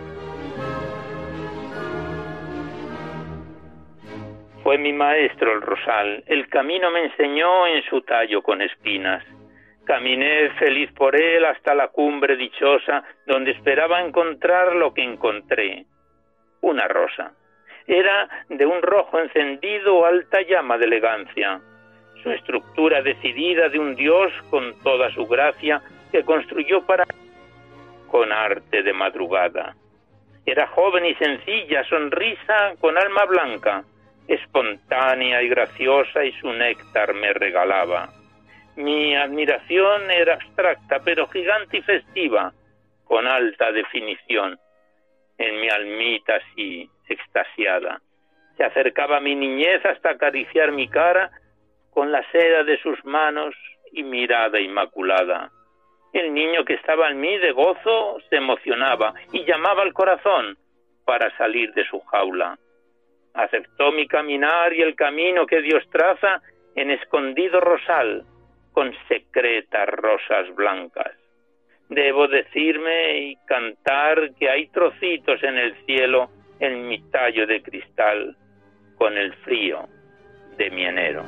Fue 4.64 4.78
mi 4.78 4.92
maestro 4.92 5.54
el 5.54 5.62
rosal, 5.62 6.24
el 6.26 6.50
camino 6.50 6.92
me 6.92 7.06
enseñó 7.06 7.68
en 7.68 7.84
su 7.84 8.02
tallo 8.02 8.42
con 8.42 8.62
espinas. 8.62 9.24
Caminé 9.86 10.50
feliz 10.60 10.92
por 10.92 11.16
él 11.16 11.46
hasta 11.46 11.74
la 11.74 11.88
cumbre 11.88 12.36
dichosa, 12.36 13.04
donde 13.26 13.52
esperaba 13.52 14.02
encontrar 14.02 14.76
lo 14.76 14.94
que 14.94 15.04
encontré, 15.04 15.86
una 16.62 16.88
rosa 16.88 17.34
era 17.88 18.28
de 18.50 18.66
un 18.66 18.82
rojo 18.82 19.20
encendido 19.20 20.06
alta 20.06 20.42
llama 20.42 20.78
de 20.78 20.86
elegancia, 20.86 21.62
su 22.24 22.32
estructura 22.32 23.02
decidida 23.02 23.70
de 23.70 23.80
un 23.80 23.96
dios 23.96 24.32
con 24.50 24.74
toda 24.84 25.10
su 25.12 25.26
gracia 25.26 25.82
que 26.12 26.24
construyó 26.24 26.86
para 26.86 27.06
con 28.08 28.32
arte 28.32 28.84
de 28.84 28.94
madrugada. 28.94 29.76
Era 30.46 30.68
joven 30.68 31.06
y 31.06 31.14
sencilla, 31.16 31.84
sonrisa 31.84 32.74
con 32.80 32.98
alma 32.98 33.26
blanca, 33.26 33.84
espontánea 34.28 35.42
y 35.42 35.50
graciosa 35.50 36.24
y 36.24 36.32
su 36.34 36.52
néctar 36.54 37.14
me 37.14 37.34
regalaba. 37.34 38.10
Mi 38.78 39.16
admiración 39.16 40.10
era 40.12 40.36
abstracta, 40.36 41.00
pero 41.04 41.28
gigante 41.28 41.78
y 41.78 41.82
festiva, 41.82 42.54
con 43.04 43.28
alta 43.28 43.72
definición. 43.72 44.58
En 45.38 45.60
mi 45.60 45.70
almita 45.70 46.36
así 46.36 46.90
extasiada. 47.10 48.02
Se 48.56 48.64
acercaba 48.64 49.18
a 49.18 49.22
mi 49.22 49.36
niñez 49.36 49.86
hasta 49.86 50.12
acariciar 50.12 50.72
mi 50.72 50.88
cara 50.88 51.32
con 51.98 52.12
la 52.12 52.24
seda 52.32 52.64
de 52.64 52.78
sus 52.78 53.04
manos 53.06 53.56
y 53.92 54.04
mirada 54.04 54.60
inmaculada. 54.60 55.50
El 56.14 56.32
niño 56.32 56.64
que 56.64 56.76
estaba 56.76 57.10
en 57.10 57.20
mí 57.20 57.40
de 57.40 57.52
gozo 57.52 58.20
se 58.30 58.36
emocionaba 58.36 59.16
y 59.32 59.44
llamaba 59.46 59.82
al 59.82 59.94
corazón 59.94 60.60
para 61.06 61.36
salir 61.38 61.74
de 61.74 61.84
su 61.88 62.00
jaula. 62.02 62.56
Aceptó 63.34 63.92
mi 63.92 64.08
caminar 64.08 64.74
y 64.74 64.84
el 64.84 64.96
camino 64.96 65.48
que 65.48 65.60
Dios 65.64 65.90
traza 65.90 66.40
en 66.76 66.92
escondido 66.92 67.60
rosal 67.62 68.24
con 68.74 68.94
secretas 69.08 69.90
rosas 69.90 70.54
blancas. 70.54 71.14
Debo 71.90 72.28
decirme 72.28 73.18
y 73.22 73.36
cantar 73.48 74.36
que 74.36 74.52
hay 74.52 74.68
trocitos 74.68 75.42
en 75.42 75.58
el 75.58 75.74
cielo 75.88 76.30
en 76.60 76.88
mi 76.88 77.02
tallo 77.10 77.48
de 77.48 77.64
cristal 77.64 78.38
con 79.00 79.18
el 79.18 79.34
frío 79.38 79.90
de 80.60 80.70
mi 80.70 80.86
enero. 80.86 81.24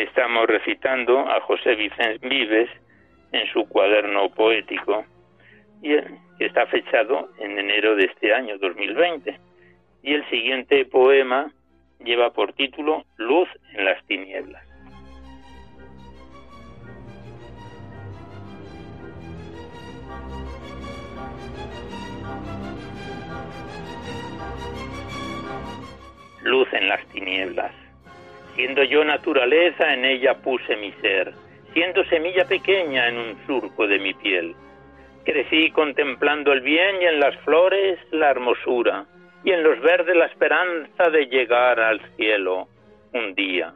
Estamos 0.00 0.46
recitando 0.46 1.18
a 1.28 1.42
José 1.42 1.74
Vicente 1.74 2.26
Vives 2.26 2.70
en 3.32 3.46
su 3.52 3.68
cuaderno 3.68 4.30
poético, 4.30 5.04
y 5.82 5.90
que 6.38 6.46
está 6.46 6.64
fechado 6.68 7.28
en 7.38 7.58
enero 7.58 7.94
de 7.96 8.06
este 8.06 8.32
año 8.32 8.56
2020 8.56 9.38
y 10.02 10.14
el 10.14 10.26
siguiente 10.30 10.86
poema 10.86 11.52
lleva 12.02 12.32
por 12.32 12.54
título 12.54 13.04
Luz 13.18 13.46
en 13.74 13.84
las 13.84 14.02
tinieblas. 14.06 14.64
Luz 26.42 26.72
en 26.72 26.88
las 26.88 27.06
tinieblas. 27.08 27.79
Siendo 28.54 28.82
yo 28.84 29.04
naturaleza, 29.04 29.92
en 29.92 30.04
ella 30.04 30.34
puse 30.34 30.76
mi 30.76 30.92
ser, 31.00 31.32
siendo 31.72 32.04
semilla 32.04 32.44
pequeña 32.46 33.08
en 33.08 33.16
un 33.16 33.46
surco 33.46 33.86
de 33.86 33.98
mi 33.98 34.14
piel. 34.14 34.54
Crecí 35.24 35.70
contemplando 35.70 36.52
el 36.52 36.60
bien 36.60 37.00
y 37.00 37.06
en 37.06 37.20
las 37.20 37.36
flores 37.44 37.98
la 38.10 38.30
hermosura, 38.30 39.06
y 39.44 39.52
en 39.52 39.62
los 39.62 39.80
verdes 39.80 40.16
la 40.16 40.26
esperanza 40.26 41.10
de 41.10 41.26
llegar 41.26 41.80
al 41.80 42.00
cielo 42.16 42.68
un 43.12 43.34
día. 43.34 43.72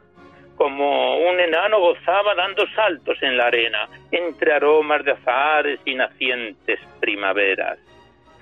Como 0.55 1.17
un 1.17 1.39
enano 1.39 1.79
gozaba 1.79 2.33
dando 2.35 2.65
saltos 2.67 3.21
en 3.21 3.37
la 3.37 3.47
arena, 3.47 3.89
entre 4.11 4.53
aromas 4.53 5.03
de 5.03 5.11
azahares 5.11 5.79
y 5.85 5.95
nacientes 5.95 6.79
primaveras. 6.99 7.77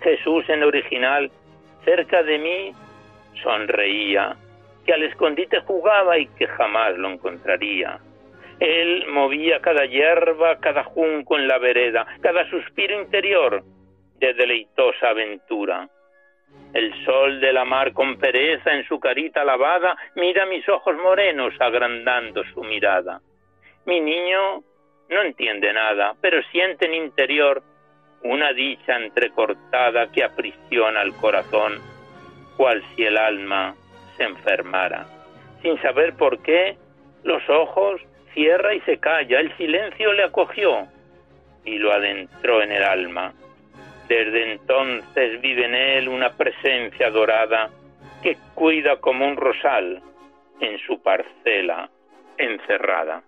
Jesús 0.01 0.47
en 0.49 0.63
original, 0.63 1.31
cerca 1.85 2.21
de 2.23 2.37
mí, 2.37 2.71
sonreía, 3.41 4.35
que 4.85 4.93
al 4.93 5.03
escondite 5.03 5.61
jugaba 5.61 6.17
y 6.17 6.27
que 6.27 6.47
jamás 6.47 6.97
lo 6.97 7.09
encontraría. 7.09 7.99
Él 8.59 9.05
movía 9.07 9.59
cada 9.59 9.85
hierba, 9.85 10.59
cada 10.59 10.83
junco 10.83 11.37
en 11.37 11.47
la 11.47 11.57
vereda, 11.57 12.05
cada 12.21 12.49
suspiro 12.49 13.01
interior 13.01 13.63
de 14.19 14.33
deleitosa 14.33 15.09
aventura. 15.09 15.89
El 16.73 16.93
sol 17.05 17.39
de 17.39 17.51
la 17.51 17.65
mar 17.65 17.93
con 17.93 18.17
pereza 18.17 18.73
en 18.73 18.87
su 18.87 18.99
carita 18.99 19.43
lavada 19.43 19.97
mira 20.15 20.45
mis 20.45 20.67
ojos 20.69 20.95
morenos 20.97 21.53
agrandando 21.59 22.43
su 22.53 22.63
mirada. 22.63 23.21
Mi 23.85 23.99
niño 23.99 24.63
no 25.09 25.21
entiende 25.21 25.73
nada, 25.73 26.15
pero 26.21 26.41
siente 26.51 26.85
en 26.85 26.93
interior 26.93 27.61
una 28.23 28.53
dicha 28.53 28.95
entrecortada 28.95 30.11
que 30.11 30.23
aprisiona 30.23 31.01
el 31.01 31.13
corazón, 31.15 31.79
cual 32.55 32.81
si 32.95 33.03
el 33.03 33.17
alma 33.17 33.75
se 34.17 34.23
enfermara. 34.23 35.05
Sin 35.61 35.81
saber 35.81 36.15
por 36.15 36.41
qué, 36.41 36.77
los 37.23 37.47
ojos 37.49 38.01
cierra 38.33 38.73
y 38.73 38.81
se 38.81 38.97
calla, 38.97 39.39
el 39.39 39.55
silencio 39.57 40.13
le 40.13 40.23
acogió 40.23 40.87
y 41.63 41.77
lo 41.77 41.91
adentró 41.91 42.61
en 42.61 42.71
el 42.71 42.83
alma. 42.83 43.33
Desde 44.07 44.53
entonces 44.53 45.39
vive 45.41 45.65
en 45.65 45.75
él 45.75 46.09
una 46.09 46.33
presencia 46.33 47.09
dorada 47.09 47.69
que 48.21 48.37
cuida 48.53 48.97
como 48.97 49.25
un 49.25 49.37
rosal 49.37 50.01
en 50.59 50.77
su 50.79 51.01
parcela 51.01 51.89
encerrada. 52.37 53.23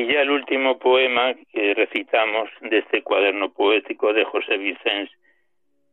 Y 0.00 0.06
ya 0.06 0.22
el 0.22 0.30
último 0.30 0.78
poema 0.78 1.34
que 1.52 1.74
recitamos 1.74 2.48
de 2.62 2.78
este 2.78 3.02
cuaderno 3.02 3.52
poético 3.52 4.14
de 4.14 4.24
José 4.24 4.56
Vicens, 4.56 5.10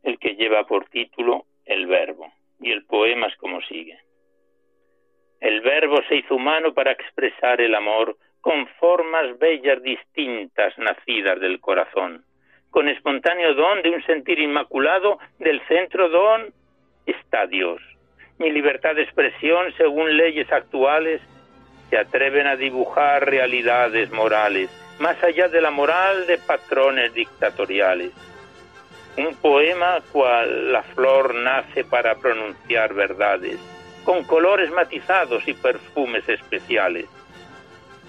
el 0.02 0.18
que 0.18 0.34
lleva 0.34 0.64
por 0.64 0.88
título 0.88 1.44
El 1.66 1.86
Verbo. 1.86 2.32
Y 2.58 2.72
el 2.72 2.86
poema 2.86 3.26
es 3.26 3.36
como 3.36 3.60
sigue. 3.60 3.98
El 5.42 5.60
Verbo 5.60 6.00
se 6.08 6.16
hizo 6.16 6.36
humano 6.36 6.72
para 6.72 6.92
expresar 6.92 7.60
el 7.60 7.74
amor 7.74 8.16
con 8.40 8.66
formas 8.80 9.38
bellas 9.38 9.82
distintas 9.82 10.72
nacidas 10.78 11.38
del 11.38 11.60
corazón, 11.60 12.24
con 12.70 12.88
espontáneo 12.88 13.52
don 13.52 13.82
de 13.82 13.90
un 13.90 14.02
sentir 14.06 14.38
inmaculado, 14.38 15.18
del 15.38 15.60
centro 15.68 16.08
don 16.08 16.46
está 17.04 17.46
Dios. 17.46 17.82
Mi 18.38 18.50
libertad 18.52 18.94
de 18.94 19.02
expresión, 19.02 19.70
según 19.76 20.16
leyes 20.16 20.50
actuales, 20.50 21.20
se 21.90 21.98
atreven 21.98 22.46
a 22.46 22.56
dibujar 22.56 23.28
realidades 23.28 24.10
morales, 24.10 24.70
más 24.98 25.22
allá 25.22 25.48
de 25.48 25.60
la 25.60 25.70
moral 25.70 26.26
de 26.26 26.38
patrones 26.38 27.14
dictatoriales. 27.14 28.12
un 29.16 29.34
poema 29.34 29.98
cual 30.12 30.72
la 30.72 30.84
flor 30.84 31.34
nace 31.34 31.82
para 31.82 32.14
pronunciar 32.14 32.94
verdades, 32.94 33.58
con 34.04 34.22
colores 34.22 34.70
matizados 34.70 35.42
y 35.48 35.54
perfumes 35.54 36.28
especiales. 36.28 37.06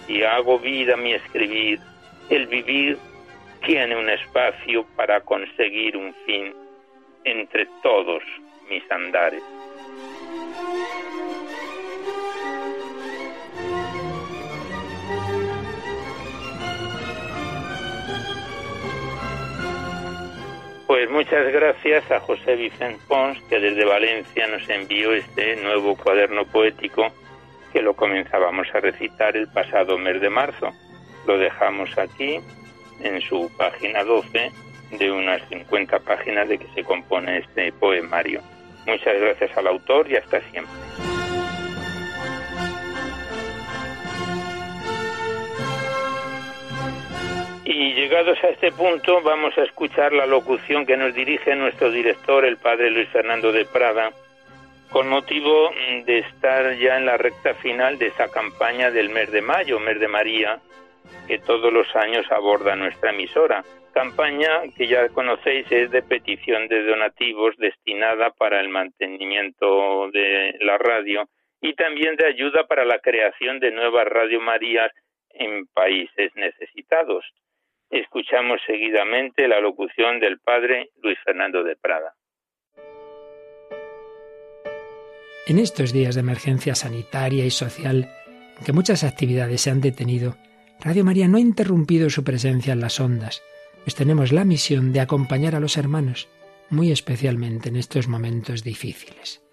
Y 0.08 0.22
hago 0.22 0.60
vida 0.60 0.96
mi 0.98 1.14
escribir, 1.14 1.80
el 2.30 2.46
vivir 2.46 3.00
tiene 3.66 3.96
un 3.96 4.08
espacio 4.08 4.86
para 4.96 5.22
conseguir 5.22 5.98
un 5.98 6.14
fin 6.26 6.54
entre 7.24 7.68
todos 7.82 8.22
mis 8.70 8.84
andares. 8.92 9.44
Pues 20.90 21.08
muchas 21.08 21.54
gracias 21.54 22.10
a 22.10 22.20
José 22.20 22.56
Vicente 22.56 23.00
Pons, 23.08 23.40
que 23.44 23.60
desde 23.60 23.86
Valencia 23.86 24.48
nos 24.48 24.68
envió 24.68 25.14
este 25.14 25.56
nuevo 25.58 25.96
cuaderno 25.96 26.46
poético 26.46 27.06
que 27.72 27.84
lo 27.84 27.94
comenzábamos 27.94 28.66
a 28.74 28.80
recitar 28.80 29.38
el 29.38 29.48
pasado 29.50 30.00
mes 30.00 30.20
de 30.20 30.32
marzo. 30.32 30.72
Lo 31.28 31.38
dejamos 31.38 31.96
aquí 31.96 32.40
en 33.02 33.22
su 33.22 33.52
página 33.56 34.04
12 34.04 34.52
de 34.98 35.12
unas 35.12 35.48
50 35.50 36.00
páginas 36.00 36.50
de 36.50 36.58
que 36.58 36.68
se 36.74 36.84
compone 36.84 37.38
este 37.38 37.72
poemario. 37.74 38.42
Muchas 38.88 39.22
gracias 39.22 39.56
al 39.58 39.68
autor 39.68 40.10
y 40.10 40.16
hasta 40.16 40.42
siempre. 40.50 40.74
Y 47.72 47.94
llegados 47.94 48.44
a 48.44 48.48
este 48.48 48.72
punto 48.72 49.22
vamos 49.22 49.56
a 49.56 49.62
escuchar 49.62 50.12
la 50.12 50.26
locución 50.26 50.88
que 50.88 50.98
nos 50.98 51.14
dirige 51.14 51.56
nuestro 51.56 51.92
director, 51.92 52.44
el 52.44 52.58
padre 52.58 52.90
Luis 52.90 53.08
Fernando 53.10 53.52
de 53.52 53.64
Prada, 53.64 54.10
con 54.90 55.08
motivo 55.08 55.70
de 56.04 56.18
estar 56.18 56.76
ya 56.78 56.98
en 56.98 57.06
la 57.06 57.18
recta 57.18 57.54
final 57.54 58.00
de 58.00 58.08
esa 58.08 58.28
campaña 58.32 58.90
del 58.90 59.10
mes 59.10 59.32
de 59.32 59.44
mayo, 59.44 59.80
mes 59.80 60.00
de 60.00 60.08
María, 60.08 60.60
que 61.28 61.38
todos 61.38 61.72
los 61.72 61.96
años 61.96 62.26
aborda 62.32 62.76
nuestra 62.76 63.12
emisora. 63.12 63.64
Campaña 63.94 64.64
que 64.76 64.88
ya 64.88 65.08
conocéis 65.10 65.72
es 65.72 65.92
de 65.92 66.02
petición 66.02 66.68
de 66.70 66.84
donativos 66.84 67.56
destinada 67.58 68.32
para 68.32 68.62
el 68.62 68.70
mantenimiento 68.70 70.10
de 70.10 70.56
la 70.62 70.80
radio 70.80 71.30
y 71.62 71.76
también 71.76 72.16
de 72.16 72.26
ayuda 72.26 72.66
para 72.66 72.84
la 72.84 72.98
creación 72.98 73.60
de 73.60 73.70
nuevas 73.70 74.08
Radio 74.08 74.42
Marías 74.42 74.92
en 75.30 75.68
países 75.68 76.32
necesitados. 76.34 77.24
Escuchamos 77.90 78.62
seguidamente 78.68 79.48
la 79.48 79.60
locución 79.60 80.20
del 80.20 80.40
padre 80.40 80.92
Luis 81.02 81.18
Fernando 81.26 81.64
de 81.64 81.76
Prada. 81.76 82.16
En 85.48 85.58
estos 85.58 85.92
días 85.92 86.14
de 86.14 86.22
emergencia 86.22 86.76
sanitaria 86.76 87.46
y 87.46 87.50
social, 87.50 88.08
en 88.60 88.66
que 88.66 88.74
muchas 88.74 89.04
actividades 89.04 89.62
se 89.62 89.72
han 89.72 89.82
detenido, 89.82 90.36
Radio 90.80 91.04
María 91.04 91.28
no 91.28 91.38
ha 91.38 91.42
interrumpido 91.42 92.12
su 92.12 92.24
presencia 92.24 92.74
en 92.74 92.80
las 92.80 93.00
ondas, 93.00 93.42
pues 93.84 93.96
tenemos 93.96 94.32
la 94.32 94.46
misión 94.46 94.94
de 94.94 95.00
acompañar 95.00 95.56
a 95.56 95.60
los 95.60 95.76
hermanos, 95.76 96.30
muy 96.70 96.92
especialmente 96.92 97.70
en 97.70 97.76
estos 97.76 98.08
momentos 98.08 98.64
difíciles. 98.64 99.44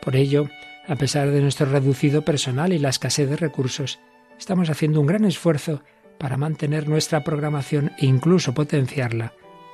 Por 0.00 0.14
ello, 0.14 0.48
a 0.86 0.94
pesar 0.94 1.30
de 1.30 1.40
nuestro 1.40 1.66
reducido 1.66 2.22
personal 2.22 2.72
y 2.72 2.78
la 2.78 2.90
escasez 2.90 3.28
de 3.28 3.36
recursos, 3.36 3.98
estamos 4.38 4.70
haciendo 4.70 5.00
un 5.00 5.08
gran 5.08 5.24
esfuerzo 5.24 5.82
para 6.20 6.36
mantener 6.36 6.86
nuestra 6.86 7.24
programación 7.24 7.92
e 7.98 8.04
incluso 8.04 8.52
potenciarla 8.52 9.32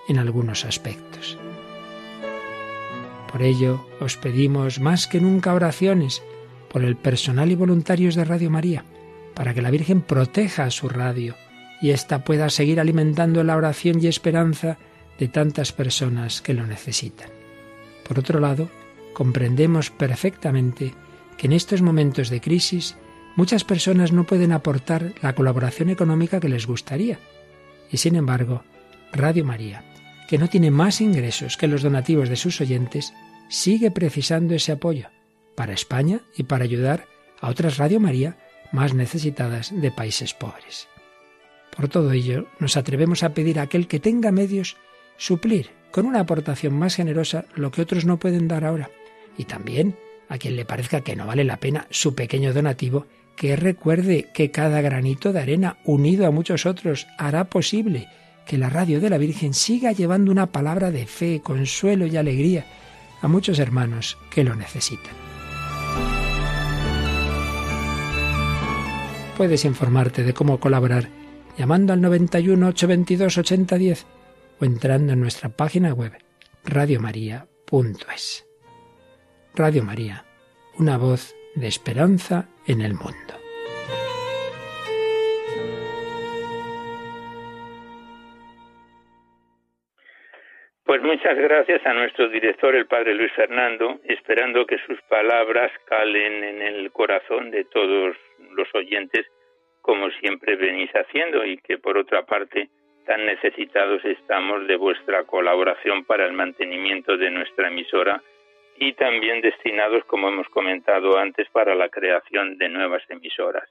en 0.08 0.18
algunos 0.18 0.64
aspectos. 0.64 1.36
Por 3.30 3.42
ello, 3.42 3.84
os 4.00 4.16
pedimos 4.16 4.78
más 4.78 5.08
que 5.08 5.20
nunca 5.20 5.52
oraciones 5.52 6.22
por 6.70 6.84
el 6.84 6.96
personal 6.96 7.50
y 7.50 7.56
voluntarios 7.56 8.14
de 8.14 8.24
Radio 8.24 8.48
María, 8.48 8.84
para 9.34 9.52
que 9.52 9.60
la 9.60 9.72
Virgen 9.72 10.00
proteja 10.00 10.64
a 10.64 10.70
su 10.70 10.88
radio 10.88 11.34
y 11.82 11.90
ésta 11.90 12.24
pueda 12.24 12.48
seguir 12.48 12.80
alimentando 12.80 13.42
la 13.42 13.56
oración 13.56 13.98
y 14.00 14.06
esperanza 14.06 14.78
de 15.18 15.26
tantas 15.28 15.72
personas 15.72 16.40
que 16.40 16.54
lo 16.54 16.64
necesitan. 16.64 17.28
Por 18.06 18.20
otro 18.20 18.38
lado, 18.38 18.70
comprendemos 19.12 19.90
perfectamente 19.90 20.94
que 21.36 21.48
en 21.48 21.52
estos 21.52 21.82
momentos 21.82 22.30
de 22.30 22.40
crisis 22.40 22.96
Muchas 23.36 23.64
personas 23.64 24.12
no 24.12 24.24
pueden 24.24 24.52
aportar 24.52 25.12
la 25.20 25.34
colaboración 25.34 25.90
económica 25.90 26.40
que 26.40 26.48
les 26.48 26.66
gustaría. 26.66 27.18
Y 27.92 27.98
sin 27.98 28.16
embargo, 28.16 28.64
Radio 29.12 29.44
María, 29.44 29.84
que 30.26 30.38
no 30.38 30.48
tiene 30.48 30.70
más 30.70 31.02
ingresos 31.02 31.58
que 31.58 31.68
los 31.68 31.82
donativos 31.82 32.30
de 32.30 32.36
sus 32.36 32.60
oyentes, 32.62 33.12
sigue 33.48 33.90
precisando 33.90 34.54
ese 34.54 34.72
apoyo 34.72 35.08
para 35.54 35.74
España 35.74 36.20
y 36.36 36.44
para 36.44 36.64
ayudar 36.64 37.04
a 37.40 37.50
otras 37.50 37.76
Radio 37.76 38.00
María 38.00 38.38
más 38.72 38.94
necesitadas 38.94 39.70
de 39.74 39.90
países 39.90 40.32
pobres. 40.32 40.88
Por 41.76 41.88
todo 41.88 42.12
ello, 42.12 42.46
nos 42.58 42.78
atrevemos 42.78 43.22
a 43.22 43.34
pedir 43.34 43.58
a 43.58 43.62
aquel 43.62 43.86
que 43.86 44.00
tenga 44.00 44.32
medios 44.32 44.76
suplir 45.18 45.70
con 45.90 46.06
una 46.06 46.20
aportación 46.20 46.74
más 46.74 46.96
generosa 46.96 47.44
lo 47.54 47.70
que 47.70 47.82
otros 47.82 48.06
no 48.06 48.18
pueden 48.18 48.48
dar 48.48 48.64
ahora, 48.64 48.90
y 49.36 49.44
también 49.44 49.96
a 50.28 50.38
quien 50.38 50.56
le 50.56 50.64
parezca 50.64 51.02
que 51.02 51.16
no 51.16 51.26
vale 51.26 51.44
la 51.44 51.58
pena 51.58 51.86
su 51.90 52.14
pequeño 52.14 52.52
donativo 52.52 53.06
que 53.36 53.54
recuerde 53.54 54.28
que 54.32 54.50
cada 54.50 54.80
granito 54.80 55.32
de 55.32 55.40
arena 55.40 55.76
unido 55.84 56.26
a 56.26 56.30
muchos 56.30 56.66
otros 56.66 57.06
hará 57.18 57.44
posible 57.44 58.08
que 58.46 58.58
la 58.58 58.70
radio 58.70 59.00
de 59.00 59.10
la 59.10 59.18
Virgen 59.18 59.54
siga 59.54 59.92
llevando 59.92 60.32
una 60.32 60.46
palabra 60.46 60.90
de 60.90 61.06
fe, 61.06 61.40
consuelo 61.42 62.06
y 62.06 62.16
alegría 62.16 62.64
a 63.20 63.28
muchos 63.28 63.58
hermanos 63.58 64.16
que 64.30 64.44
lo 64.44 64.54
necesitan. 64.54 65.14
Puedes 69.36 69.64
informarte 69.64 70.22
de 70.22 70.32
cómo 70.32 70.58
colaborar 70.58 71.10
llamando 71.58 71.92
al 71.92 72.00
91 72.00 72.68
822 72.68 73.38
8010 73.38 74.06
o 74.60 74.64
entrando 74.64 75.12
en 75.12 75.20
nuestra 75.20 75.50
página 75.50 75.92
web 75.92 76.12
radiomaria.es. 76.64 78.46
Radio 79.54 79.82
María, 79.82 80.24
una 80.78 80.96
voz 80.96 81.34
de 81.56 81.68
esperanza 81.68 82.48
en 82.66 82.82
el 82.82 82.92
mundo. 82.94 83.34
Pues 90.84 91.02
muchas 91.02 91.36
gracias 91.36 91.84
a 91.84 91.94
nuestro 91.94 92.28
director, 92.28 92.76
el 92.76 92.86
padre 92.86 93.14
Luis 93.14 93.32
Fernando, 93.32 93.98
esperando 94.04 94.64
que 94.66 94.78
sus 94.86 95.00
palabras 95.08 95.72
calen 95.86 96.44
en 96.44 96.62
el 96.62 96.92
corazón 96.92 97.50
de 97.50 97.64
todos 97.64 98.16
los 98.52 98.68
oyentes, 98.74 99.26
como 99.80 100.10
siempre 100.20 100.54
venís 100.56 100.90
haciendo, 100.92 101.44
y 101.44 101.56
que 101.58 101.78
por 101.78 101.98
otra 101.98 102.24
parte 102.24 102.68
tan 103.04 103.24
necesitados 103.26 104.04
estamos 104.04 104.66
de 104.66 104.76
vuestra 104.76 105.24
colaboración 105.24 106.04
para 106.04 106.26
el 106.26 106.32
mantenimiento 106.32 107.16
de 107.16 107.30
nuestra 107.30 107.68
emisora 107.68 108.22
y 108.78 108.92
también 108.94 109.40
destinados, 109.40 110.04
como 110.04 110.28
hemos 110.28 110.48
comentado 110.48 111.18
antes, 111.18 111.48
para 111.50 111.74
la 111.74 111.88
creación 111.88 112.58
de 112.58 112.68
nuevas 112.68 113.02
emisoras. 113.08 113.68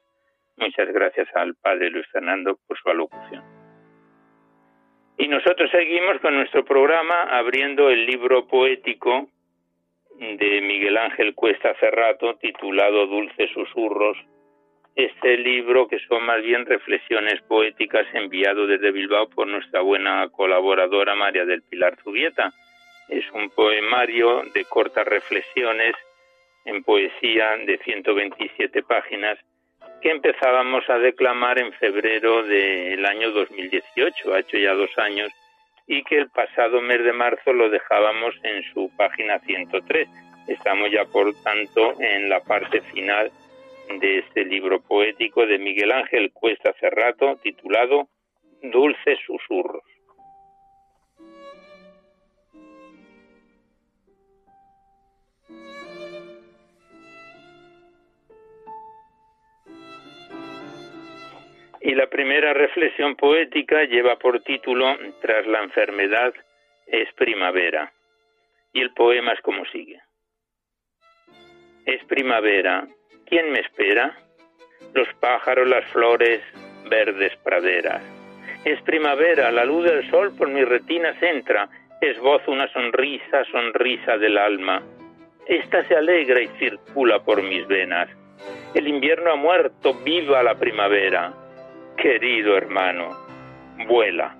Muchas 0.57 0.91
gracias 0.91 1.27
al 1.35 1.55
padre 1.55 1.89
Luis 1.89 2.07
Fernando 2.11 2.57
por 2.67 2.77
su 2.77 2.89
alocución. 2.89 3.43
Y 5.17 5.27
nosotros 5.27 5.69
seguimos 5.71 6.19
con 6.21 6.35
nuestro 6.35 6.65
programa 6.65 7.23
abriendo 7.23 7.89
el 7.89 8.05
libro 8.05 8.47
poético 8.47 9.29
de 10.19 10.61
Miguel 10.61 10.97
Ángel 10.97 11.35
Cuesta 11.35 11.73
Cerrato 11.79 12.35
titulado 12.35 13.07
Dulces 13.07 13.49
Susurros. 13.51 14.17
Este 14.95 15.37
libro 15.37 15.87
que 15.87 15.99
son 16.07 16.25
más 16.25 16.41
bien 16.41 16.65
reflexiones 16.65 17.41
poéticas 17.43 18.07
enviado 18.13 18.65
desde 18.65 18.91
Bilbao 18.91 19.29
por 19.29 19.47
nuestra 19.47 19.81
buena 19.81 20.29
colaboradora 20.29 21.15
María 21.15 21.45
del 21.45 21.63
Pilar 21.63 21.97
Zubieta 22.01 22.53
es 23.09 23.23
un 23.31 23.49
poemario 23.49 24.43
de 24.53 24.65
cortas 24.65 25.05
reflexiones 25.05 25.95
en 26.65 26.83
poesía 26.83 27.57
de 27.65 27.77
127 27.77 28.83
páginas 28.83 29.37
que 30.01 30.11
empezábamos 30.11 30.87
a 30.89 30.97
declamar 30.97 31.59
en 31.59 31.71
febrero 31.73 32.43
del 32.43 33.05
año 33.05 33.31
2018, 33.31 34.33
ha 34.33 34.39
hecho 34.39 34.57
ya 34.57 34.73
dos 34.73 34.89
años, 34.97 35.29
y 35.87 36.03
que 36.03 36.17
el 36.17 36.29
pasado 36.29 36.81
mes 36.81 37.03
de 37.03 37.13
marzo 37.13 37.53
lo 37.53 37.69
dejábamos 37.69 38.35
en 38.43 38.63
su 38.73 38.91
página 38.97 39.39
103. 39.39 40.07
Estamos 40.47 40.91
ya, 40.91 41.05
por 41.05 41.33
tanto, 41.41 41.99
en 41.99 42.29
la 42.29 42.39
parte 42.39 42.81
final 42.81 43.31
de 43.99 44.19
este 44.19 44.45
libro 44.45 44.81
poético 44.81 45.45
de 45.45 45.59
Miguel 45.59 45.91
Ángel 45.91 46.31
Cuesta 46.31 46.73
Cerrato, 46.79 47.37
titulado 47.41 48.07
Dulces 48.61 49.19
Susurros. 49.25 49.83
Y 61.85 61.93
la 61.93 62.07
primera 62.07 62.51
reflexión 62.51 63.15
poética 63.15 63.83
lleva 63.83 64.17
por 64.17 64.41
título 64.41 64.97
Tras 65.21 65.45
la 65.45 65.61
enfermedad 65.61 66.33
es 66.87 67.13
primavera. 67.13 67.93
Y 68.73 68.81
el 68.81 68.91
poema 68.91 69.33
es 69.33 69.41
como 69.41 69.63
sigue. 69.65 70.01
Es 71.85 72.03
primavera. 72.05 72.87
¿Quién 73.27 73.51
me 73.51 73.59
espera? 73.59 74.17
Los 74.95 75.07
pájaros, 75.19 75.67
las 75.67 75.85
flores, 75.91 76.41
verdes 76.89 77.37
praderas. 77.43 78.01
Es 78.63 78.81
primavera, 78.81 79.51
la 79.51 79.63
luz 79.63 79.85
del 79.85 80.09
sol 80.09 80.35
por 80.35 80.49
mis 80.49 80.67
retinas 80.67 81.21
entra, 81.21 81.69
esbozo 82.01 82.51
una 82.51 82.67
sonrisa, 82.73 83.45
sonrisa 83.51 84.17
del 84.17 84.39
alma. 84.39 84.81
Esta 85.47 85.87
se 85.87 85.95
alegra 85.95 86.41
y 86.41 86.47
circula 86.57 87.23
por 87.23 87.43
mis 87.43 87.67
venas. 87.67 88.09
El 88.73 88.87
invierno 88.87 89.33
ha 89.33 89.35
muerto, 89.35 89.93
viva 90.03 90.41
la 90.41 90.55
primavera. 90.55 91.44
Querido 91.97 92.57
hermano, 92.57 93.09
vuela. 93.87 94.35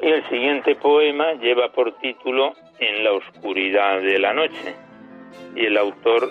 Y 0.00 0.06
el 0.06 0.28
siguiente 0.28 0.74
poema 0.76 1.32
lleva 1.34 1.72
por 1.72 1.96
título 1.98 2.54
En 2.78 3.04
la 3.04 3.12
oscuridad 3.12 4.00
de 4.00 4.18
la 4.18 4.32
noche 4.32 4.74
y 5.56 5.66
el 5.66 5.76
autor 5.76 6.30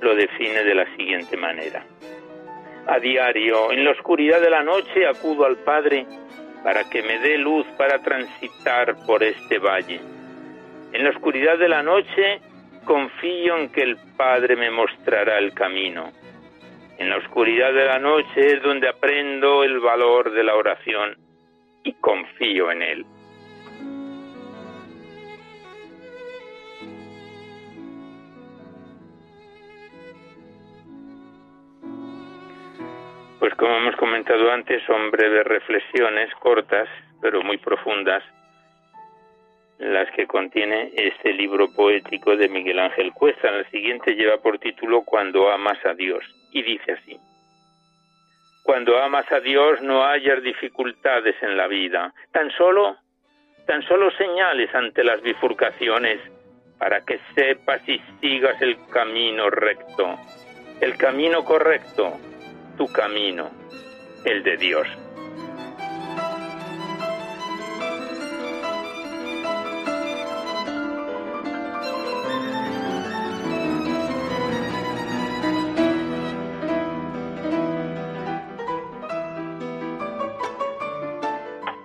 lo 0.00 0.14
define 0.14 0.62
de 0.62 0.74
la 0.74 0.96
siguiente 0.96 1.36
manera. 1.36 1.84
A 2.88 2.98
diario, 3.00 3.72
en 3.72 3.84
la 3.84 3.90
oscuridad 3.90 4.40
de 4.40 4.50
la 4.50 4.62
noche, 4.62 5.06
acudo 5.06 5.44
al 5.44 5.56
Padre 5.56 6.06
para 6.62 6.88
que 6.88 7.02
me 7.02 7.18
dé 7.18 7.36
luz 7.38 7.66
para 7.76 7.98
transitar 8.00 8.96
por 9.06 9.22
este 9.22 9.58
valle. 9.58 10.00
En 10.92 11.04
la 11.04 11.10
oscuridad 11.10 11.58
de 11.58 11.68
la 11.68 11.82
noche, 11.82 12.40
confío 12.84 13.56
en 13.58 13.70
que 13.70 13.82
el 13.82 13.96
Padre 14.16 14.56
me 14.56 14.70
mostrará 14.70 15.38
el 15.38 15.52
camino. 15.52 16.12
En 16.98 17.10
la 17.10 17.18
oscuridad 17.18 17.72
de 17.72 17.84
la 17.84 17.98
noche 17.98 18.54
es 18.54 18.62
donde 18.62 18.88
aprendo 18.88 19.64
el 19.64 19.80
valor 19.80 20.32
de 20.32 20.44
la 20.44 20.54
oración 20.54 21.16
y 21.82 21.92
confío 21.94 22.70
en 22.70 22.82
Él. 22.82 23.06
Pues 33.46 33.58
como 33.58 33.76
hemos 33.76 33.94
comentado 33.94 34.50
antes, 34.50 34.82
son 34.88 35.12
breves 35.12 35.46
reflexiones 35.46 36.34
cortas, 36.40 36.88
pero 37.22 37.44
muy 37.44 37.58
profundas, 37.58 38.24
las 39.78 40.10
que 40.16 40.26
contiene 40.26 40.90
este 40.96 41.32
libro 41.32 41.72
poético 41.72 42.36
de 42.36 42.48
Miguel 42.48 42.80
Ángel 42.80 43.12
Cuesta. 43.12 43.50
El 43.50 43.70
siguiente 43.70 44.16
lleva 44.16 44.38
por 44.38 44.58
título 44.58 45.02
Cuando 45.02 45.48
amas 45.48 45.78
a 45.86 45.94
Dios 45.94 46.24
y 46.50 46.64
dice 46.64 46.94
así. 46.94 47.20
Cuando 48.64 49.00
amas 49.00 49.30
a 49.30 49.38
Dios 49.38 49.80
no 49.80 50.04
hayas 50.04 50.42
dificultades 50.42 51.40
en 51.40 51.56
la 51.56 51.68
vida, 51.68 52.12
tan 52.32 52.50
solo, 52.50 52.96
tan 53.64 53.80
solo 53.82 54.10
señales 54.18 54.74
ante 54.74 55.04
las 55.04 55.22
bifurcaciones 55.22 56.18
para 56.80 57.04
que 57.04 57.20
sepas 57.36 57.88
y 57.88 58.02
sigas 58.20 58.60
el 58.60 58.76
camino 58.92 59.50
recto, 59.50 60.18
el 60.80 60.96
camino 60.96 61.44
correcto, 61.44 62.18
tu 62.76 62.86
camino, 62.88 63.50
el 64.24 64.42
de 64.42 64.56
Dios. 64.56 64.86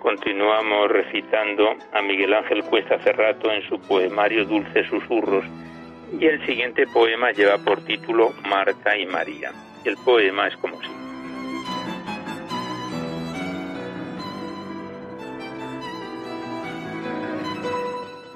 continuamos 0.02 0.90
recitando 0.90 1.74
a 1.92 2.02
Miguel 2.02 2.34
Ángel 2.34 2.62
Cuesta 2.64 2.98
Cerrato 2.98 3.50
en 3.50 3.62
su 3.68 3.80
poemario 3.80 4.44
Dulces 4.44 4.86
Susurros 4.88 5.44
y 6.18 6.26
el 6.26 6.44
siguiente 6.44 6.86
poema 6.86 7.32
lleva 7.32 7.58
por 7.58 7.82
título 7.84 8.32
Marta 8.48 8.96
y 8.96 9.06
María. 9.06 9.52
El 9.84 9.96
poema 9.96 10.46
es 10.48 10.56
como 10.58 10.80
sigue. 10.80 11.02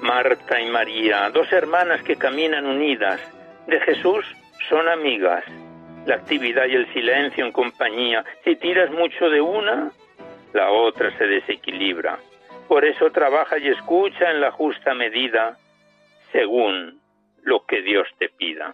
Marta 0.01 0.61
y 0.61 0.69
María, 0.69 1.29
dos 1.31 1.51
hermanas 1.51 2.01
que 2.03 2.15
caminan 2.15 2.65
unidas, 2.65 3.19
de 3.67 3.79
Jesús 3.81 4.25
son 4.69 4.87
amigas. 4.87 5.43
La 6.05 6.15
actividad 6.15 6.65
y 6.67 6.75
el 6.75 6.91
silencio 6.93 7.45
en 7.45 7.51
compañía. 7.51 8.23
Si 8.43 8.55
tiras 8.55 8.89
mucho 8.91 9.29
de 9.29 9.41
una, 9.41 9.91
la 10.53 10.71
otra 10.71 11.15
se 11.17 11.27
desequilibra. 11.27 12.17
Por 12.67 12.85
eso 12.85 13.11
trabaja 13.11 13.57
y 13.57 13.67
escucha 13.67 14.31
en 14.31 14.39
la 14.41 14.51
justa 14.51 14.93
medida, 14.93 15.57
según 16.31 17.01
lo 17.43 17.65
que 17.65 17.81
Dios 17.81 18.07
te 18.17 18.29
pida. 18.29 18.73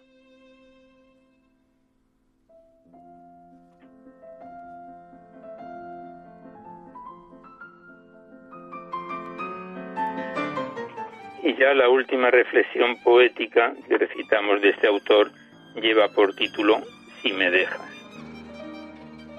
Y 11.44 11.56
ya 11.56 11.74
la 11.74 11.90
última 11.90 12.32
reflexión 12.32 12.98
poética 13.04 13.74
que 13.88 13.98
recitamos 13.98 14.62
de 14.62 14.70
este 14.70 14.88
autor 14.88 15.32
lleva 15.76 16.08
por 16.10 16.34
título 16.36 16.82
Si 17.22 17.34
me 17.34 17.52
dejas. 17.52 17.82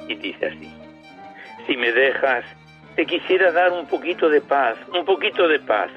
Y 0.08 0.14
dice 0.16 0.46
así 0.46 0.84
si 1.66 1.76
me 1.76 1.92
dejas, 1.92 2.44
te 2.94 3.06
quisiera 3.06 3.50
dar 3.50 3.72
un 3.72 3.86
poquito 3.86 4.28
de 4.28 4.40
paz, 4.40 4.76
un 4.92 5.04
poquito 5.04 5.48
de 5.48 5.60
paz. 5.60 5.90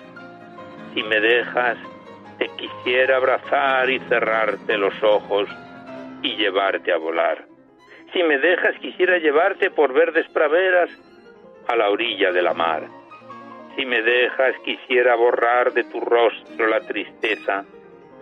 Si 0.93 1.03
me 1.03 1.19
dejas, 1.19 1.77
te 2.37 2.47
quisiera 2.57 3.17
abrazar 3.17 3.89
y 3.89 3.99
cerrarte 4.07 4.77
los 4.77 4.93
ojos 5.03 5.49
y 6.21 6.35
llevarte 6.35 6.91
a 6.91 6.97
volar. 6.97 7.45
Si 8.13 8.23
me 8.23 8.37
dejas, 8.37 8.75
quisiera 8.79 9.17
llevarte 9.17 9.69
por 9.69 9.93
verdes 9.93 10.27
praderas 10.29 10.89
a 11.67 11.75
la 11.75 11.89
orilla 11.89 12.31
de 12.31 12.41
la 12.41 12.53
mar. 12.53 12.83
Si 13.77 13.85
me 13.85 14.01
dejas, 14.01 14.55
quisiera 14.65 15.15
borrar 15.15 15.71
de 15.71 15.85
tu 15.85 16.01
rostro 16.01 16.67
la 16.67 16.81
tristeza 16.81 17.63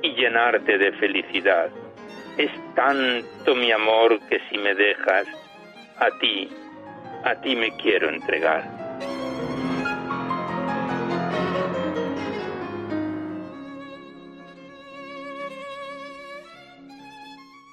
y 0.03 0.13
llenarte 0.13 0.77
de 0.77 0.91
felicidad. 0.91 1.71
Es 2.37 2.51
tanto 2.75 3.55
mi 3.55 3.71
amor 3.71 4.19
que 4.27 4.39
si 4.49 4.57
me 4.59 4.75
dejas, 4.75 5.25
a 5.97 6.11
ti 6.19 6.49
a 7.25 7.41
ti 7.41 7.55
me 7.55 7.75
quiero 7.77 8.09
entregar. 8.09 8.63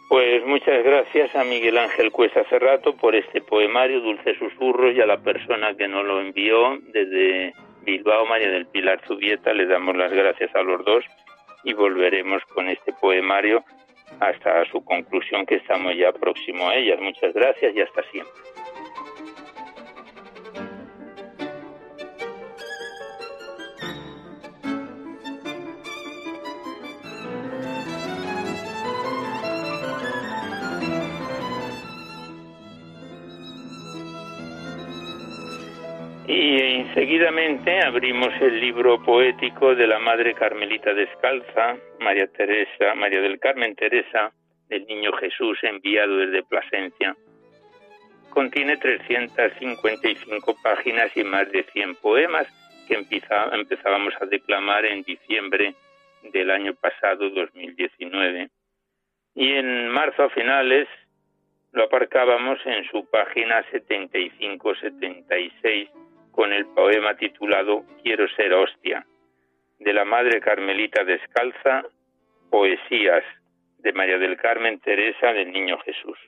Pues 0.09 0.45
muchas 0.47 0.83
gracias 0.85 1.35
a 1.37 1.45
Miguel 1.45 1.79
Ángel 1.79 2.11
Cuesta 2.11 2.45
Cerrato 2.45 2.97
por 2.97 3.15
este 3.15 3.43
poemario 3.43 4.01
Dulce 4.01 4.39
Susurros 4.39 4.95
y 4.95 5.01
a 5.01 5.07
la 5.07 5.19
persona 5.19 5.75
que 5.75 5.89
nos 5.89 6.05
lo 6.05 6.21
envió 6.21 6.79
desde 6.93 7.55
Bilbao, 7.85 8.27
María 8.27 8.51
del 8.51 8.67
Pilar 8.67 9.01
Zubieta. 9.07 9.53
Le 9.53 9.67
damos 9.67 9.97
las 9.97 10.13
gracias 10.13 10.55
a 10.55 10.63
los 10.63 10.85
dos 10.85 11.05
y 11.65 11.73
volveremos 11.73 12.43
con 12.55 12.69
este 12.69 12.93
poemario 12.93 13.65
hasta 14.21 14.65
su 14.67 14.85
conclusión 14.85 15.47
que 15.47 15.57
estamos 15.57 15.97
ya 15.97 16.13
próximo 16.13 16.69
a 16.69 16.75
ellas. 16.77 17.01
Muchas 17.01 17.33
gracias 17.35 17.75
y 17.75 17.81
hasta 17.81 18.03
siempre. 18.11 18.52
Seguidamente 36.95 37.81
abrimos 37.81 38.29
el 38.41 38.61
libro 38.61 39.03
poético 39.03 39.75
de 39.75 39.87
la 39.87 39.99
Madre 39.99 40.35
Carmelita 40.35 40.93
Descalza, 40.93 41.77
María 42.01 42.27
Teresa, 42.29 42.95
María 42.95 43.21
del 43.21 43.39
Carmen 43.39 43.75
Teresa, 43.75 44.33
del 44.69 44.87
Niño 44.87 45.13
Jesús 45.13 45.59
enviado 45.63 46.19
desde 46.19 46.43
Plasencia. 46.43 47.17
Contiene 48.31 48.77
355 48.77 50.57
páginas 50.63 51.17
y 51.17 51.25
más 51.25 51.51
de 51.51 51.65
100 51.73 51.97
poemas 51.97 52.47
que 52.89 52.95
empezábamos 52.95 54.15
a 54.21 54.27
declamar 54.27 54.85
en 54.85 55.03
diciembre 55.03 55.75
del 56.33 56.51
año 56.51 56.75
pasado, 56.75 57.31
2019. 57.31 58.49
Y 59.35 59.53
en 59.53 59.89
marzo 59.89 60.25
a 60.25 60.31
finales 60.31 60.89
lo 61.73 61.85
aparcábamos 61.85 62.59
en 62.67 62.85
su 62.91 63.09
página 63.09 63.65
75-76 63.71 65.89
con 66.33 66.53
el 66.53 66.67
poema 66.67 67.15
titulado 67.17 67.85
Quiero 68.03 68.27
ser 68.37 68.53
hostia, 68.53 69.07
de 69.79 69.93
la 69.93 70.05
Madre 70.05 70.41
Carmelita 70.41 71.05
Descalza, 71.05 71.85
Poesías, 72.51 73.25
de 73.79 73.93
María 73.93 74.19
del 74.19 74.37
Carmen 74.37 74.81
Teresa 74.81 75.33
del 75.33 75.53
Niño 75.53 75.79
Jesús. 75.79 76.19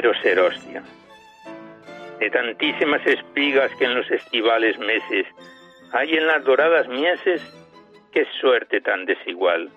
quiero 0.00 0.14
ser 0.20 0.38
hostia. 0.38 0.84
De 2.18 2.30
tantísimas 2.30 3.04
espigas 3.06 3.70
que 3.76 3.84
en 3.84 3.94
los 3.94 4.10
estivales 4.10 4.78
meses 4.78 5.26
hay 5.92 6.14
en 6.14 6.26
las 6.26 6.44
doradas 6.44 6.88
mieses, 6.88 7.42
qué 8.12 8.26
suerte 8.40 8.80
tan 8.80 9.04
desigual. 9.04 9.70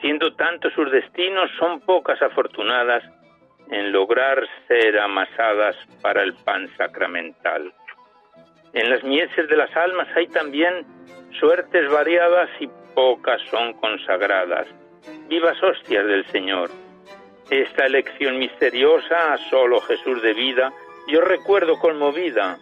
Siendo 0.00 0.34
tantos 0.34 0.72
sus 0.74 0.90
destinos, 0.90 1.50
son 1.58 1.80
pocas 1.80 2.20
afortunadas 2.22 3.02
en 3.70 3.92
lograr 3.92 4.46
ser 4.68 4.98
amasadas 4.98 5.76
para 6.00 6.22
el 6.22 6.34
pan 6.34 6.68
sacramental. 6.76 7.72
En 8.74 8.90
las 8.90 9.02
mieses 9.04 9.48
de 9.48 9.56
las 9.56 9.74
almas 9.76 10.08
hay 10.16 10.26
también 10.28 10.86
suertes 11.38 11.90
variadas 11.90 12.48
y 12.60 12.68
pocas 12.94 13.40
son 13.50 13.74
consagradas, 13.74 14.66
vivas 15.28 15.60
hostias 15.62 16.06
del 16.06 16.24
Señor 16.26 16.70
esta 17.52 17.84
elección 17.84 18.38
misteriosa 18.38 19.34
a 19.34 19.36
solo 19.50 19.80
Jesús 19.82 20.22
de 20.22 20.32
vida, 20.32 20.72
yo 21.08 21.20
recuerdo 21.20 21.78
conmovida, 21.78 22.58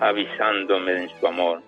avisándome 0.00 0.92
en 0.92 1.08
su 1.08 1.26
amor. 1.26 1.62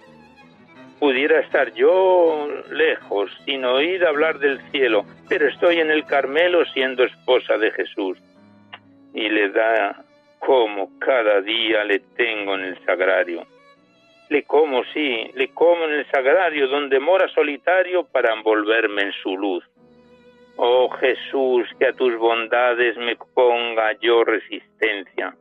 Pudiera 0.99 1.41
estar 1.41 1.73
yo 1.75 2.49
lejos, 2.71 3.31
sin 3.45 3.65
oír 3.65 4.05
hablar 4.05 4.39
del 4.39 4.61
cielo, 4.71 5.05
pero 5.29 5.49
estoy 5.49 5.79
en 5.79 5.91
el 5.91 6.05
Carmelo 6.05 6.65
siendo 6.73 7.05
esposa 7.05 7.57
de 7.57 7.71
Jesús. 7.71 8.19
Y 9.15 9.29
le 9.29 9.51
da 9.51 10.05
como 10.41 10.99
cada 10.99 11.41
día 11.41 11.85
le 11.85 12.01
tengo 12.17 12.55
en 12.55 12.65
el 12.65 12.85
sagrario. 12.85 13.47
Le 14.29 14.43
como, 14.43 14.85
sí, 14.93 15.31
le 15.35 15.49
como 15.55 15.85
en 15.85 15.93
el 15.93 16.11
sagrario 16.11 16.69
donde 16.69 17.01
mora 17.01 17.29
solitario 17.29 18.05
para 18.05 18.35
envolverme 18.35 19.03
en 19.03 19.13
su 19.23 19.37
luz. 19.37 19.65
Oh 20.57 20.89
Jesús, 20.91 21.69
que 21.79 21.87
a 21.87 21.93
tus 21.93 22.17
bondades 22.17 22.97
me 22.97 23.17
ponga 23.35 23.93
yo 24.01 24.25
resistencia. 24.25 25.35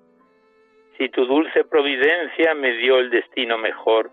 Si 0.98 1.10
tu 1.10 1.26
dulce 1.26 1.64
providencia 1.64 2.56
me 2.56 2.74
dio 2.78 2.98
el 2.98 3.12
destino 3.12 3.60
mejor, 3.60 4.10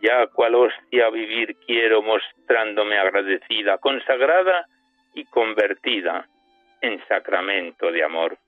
ya 0.00 0.26
cual 0.28 0.54
hostia 0.54 1.10
vivir 1.10 1.56
quiero 1.66 2.00
mostrándome 2.00 2.96
agradecida, 2.98 3.76
consagrada 3.76 4.66
y 5.12 5.24
convertida 5.26 6.26
en 6.80 7.04
sacramento 7.06 7.92
de 7.92 8.02
amor. 8.02 8.38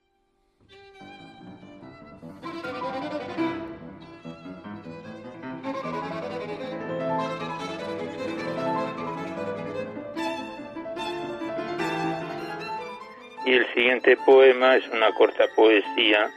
Y 13.45 13.53
el 13.53 13.73
siguiente 13.73 14.17
poema 14.25 14.77
es 14.77 14.87
una 14.89 15.11
corta 15.13 15.45
poesía 15.55 16.31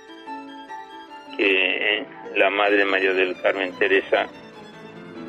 que 1.37 2.05
la 2.37 2.51
Madre 2.51 2.85
María 2.85 3.12
del 3.12 3.40
Carmen 3.40 3.73
Teresa 3.79 4.27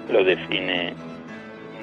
lo 0.09 0.23
define 0.23 0.93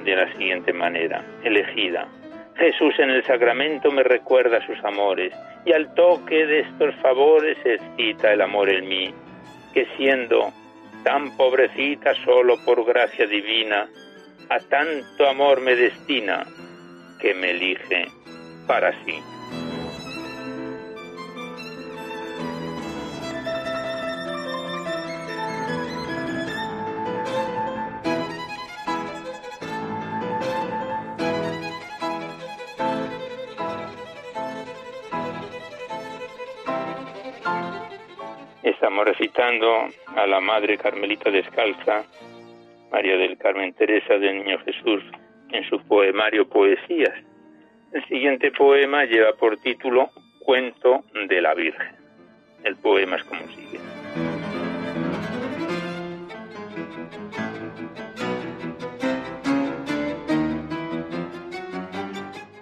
de 0.05 0.17
la 0.17 0.33
siguiente 0.33 0.73
manera, 0.73 1.25
elegida. 1.45 2.09
Jesús 2.57 2.95
en 2.99 3.11
el 3.11 3.25
sacramento 3.25 3.91
me 3.91 4.03
recuerda 4.03 4.65
sus 4.67 4.83
amores 4.85 5.33
y 5.65 5.73
al 5.73 5.93
toque 5.95 6.47
de 6.47 6.61
estos 6.61 6.95
favores 6.97 7.57
excita 7.65 8.33
el 8.33 8.41
amor 8.41 8.69
en 8.69 8.89
mí, 8.89 9.15
que 9.73 9.87
siendo 9.97 10.53
tan 11.05 11.37
pobrecita 11.37 12.15
solo 12.25 12.57
por 12.65 12.85
gracia 12.85 13.27
divina, 13.27 13.89
a 14.49 14.59
tanto 14.59 15.29
amor 15.29 15.61
me 15.61 15.75
destina 15.75 16.45
que 17.21 17.35
me 17.35 17.51
elige 17.51 18.07
para 18.67 18.93
sí. 19.05 19.19
Estamos 38.83 39.05
recitando 39.05 39.87
a 40.17 40.27
la 40.27 40.41
Madre 40.41 40.77
Carmelita 40.77 41.31
Descalza, 41.31 42.05
María 42.91 43.17
del 43.17 43.39
Carmen 43.39 43.73
Teresa 43.75 44.15
del 44.15 44.39
Niño 44.39 44.59
Jesús, 44.65 45.05
en 45.51 45.63
su 45.71 45.79
poemario 45.87 46.49
Poesías. 46.49 47.15
El 47.93 48.05
siguiente 48.09 48.51
poema 48.51 49.05
lleva 49.05 49.35
por 49.35 49.57
título 49.59 50.11
Cuento 50.41 51.05
de 51.29 51.41
la 51.41 51.55
Virgen. 51.55 51.95
El 52.65 52.75
poema 52.75 53.15
es 53.15 53.23
como 53.23 53.43
sigue. 53.51 53.79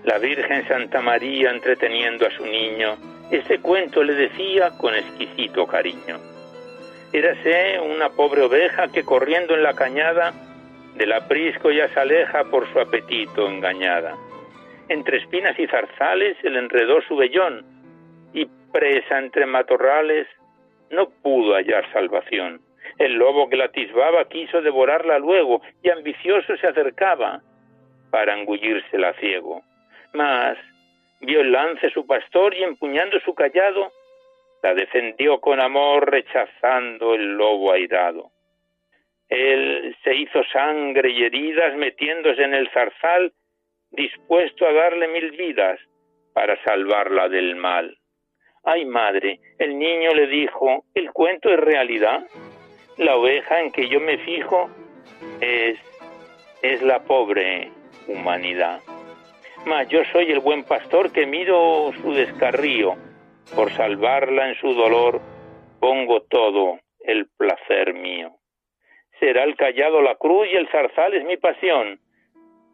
La 0.05 0.19
Virgen 0.19 0.69
Santa 0.69 1.01
María 1.01 1.51
entreteniendo 1.51 2.27
a 2.27 2.31
su 2.33 2.45
niño 2.45 3.10
este 3.31 3.61
cuento 3.61 4.03
le 4.03 4.15
decía 4.15 4.71
con 4.79 4.95
exquisito 4.95 5.67
cariño. 5.67 6.19
Érase 7.13 7.81
una 7.81 8.11
pobre 8.11 8.43
oveja 8.43 8.89
que 8.89 9.05
corriendo 9.05 9.55
en 9.55 9.63
la 9.63 9.75
cañada 9.75 10.33
del 10.97 11.13
aprisco 11.13 11.71
ya 11.71 11.89
se 11.89 12.01
aleja 12.01 12.45
por 12.45 12.71
su 12.73 12.81
apetito 12.81 13.49
engañada. 13.49 14.17
Entre 14.89 15.19
espinas 15.19 15.59
y 15.59 15.67
zarzales 15.67 16.37
se 16.41 16.51
le 16.51 16.59
enredó 16.59 17.01
su 17.03 17.17
vellón 17.17 17.65
y 18.33 18.47
presa 18.73 19.19
entre 19.19 19.47
matorrales 19.47 20.27
no 20.91 21.09
pudo 21.23 21.55
hallar 21.55 21.91
salvación. 21.93 22.61
El 22.99 23.15
lobo 23.15 23.49
que 23.49 23.57
la 23.57 23.67
atisbaba 23.67 24.29
quiso 24.29 24.61
devorarla 24.61 25.19
luego 25.19 25.63
y 25.83 25.91
ambicioso 25.91 26.57
se 26.57 26.67
acercaba 26.67 27.41
para 28.11 28.37
engullírsela 28.37 29.13
ciego. 29.15 29.63
Mas 30.13 30.59
vio 31.21 31.41
el 31.41 31.53
lance 31.53 31.91
su 31.91 32.07
pastor 32.07 32.55
y 32.55 32.63
empuñando 32.63 33.21
su 33.21 33.35
callado, 33.35 33.93
la 34.63 34.75
defendió 34.75 35.41
con 35.41 35.61
amor 35.61 36.11
rechazando 36.11 37.15
el 37.15 37.37
lobo 37.37 37.73
airado. 37.73 38.31
Él 39.29 39.97
se 40.03 40.15
hizo 40.15 40.43
sangre 40.53 41.11
y 41.11 41.25
heridas 41.25 41.77
metiéndose 41.77 42.43
en 42.43 42.55
el 42.55 42.69
zarzal, 42.71 43.33
dispuesto 43.91 44.67
a 44.67 44.73
darle 44.73 45.09
mil 45.09 45.31
vidas 45.33 45.79
para 46.33 46.63
salvarla 46.65 47.29
del 47.29 47.57
mal. 47.57 47.97
Ay 48.65 48.85
madre, 48.85 49.41
el 49.59 49.79
niño 49.79 50.13
le 50.15 50.27
dijo, 50.27 50.85
¿el 50.95 51.13
cuento 51.13 51.49
es 51.49 51.61
realidad? 51.61 52.27
La 52.99 53.17
oveja 53.17 53.61
en 53.61 53.73
que 53.73 53.89
yo 53.89 54.01
me 54.01 54.19
fijo 54.19 54.69
es, 55.41 55.79
es 56.63 56.83
la 56.83 57.03
pobre 57.05 57.71
humanidad. 58.07 58.81
Mas 59.67 59.89
yo 59.89 60.03
soy 60.13 60.31
el 60.31 60.41
buen 60.41 60.65
pastor 60.65 61.13
que 61.13 61.27
miro 61.27 61.93
su 62.01 62.13
descarrío. 62.13 62.97
Por 63.55 63.73
salvarla 63.73 64.49
en 64.49 64.55
su 64.57 64.75
dolor, 64.75 65.21
pongo 65.81 66.23
todo 66.23 66.79
el 67.01 67.27
placer 67.37 67.95
mío. 67.95 68.33
Será 69.19 69.45
el 69.45 69.57
callado 69.57 70.01
la 70.01 70.15
cruz 70.15 70.49
y 70.51 70.57
el 70.57 70.69
zarzal 70.69 71.15
es 71.15 71.25
mi 71.25 71.37
pasión, 71.37 72.01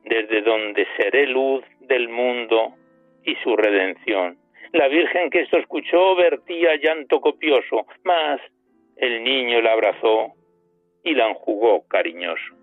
desde 0.04 0.42
donde 0.42 0.86
seré 0.96 1.26
luz 1.26 1.64
del 1.80 2.08
mundo 2.08 2.74
y 3.24 3.34
su 3.36 3.56
redención. 3.56 4.38
La 4.72 4.88
Virgen 4.88 5.30
que 5.30 5.40
esto 5.40 5.58
escuchó 5.58 6.14
vertía 6.14 6.76
llanto 6.76 7.20
copioso, 7.20 7.86
mas 8.04 8.40
el 8.96 9.24
niño 9.24 9.60
la 9.60 9.72
abrazó 9.72 10.32
y 11.02 11.14
la 11.14 11.28
enjugó 11.28 11.86
cariñoso. 11.88 12.54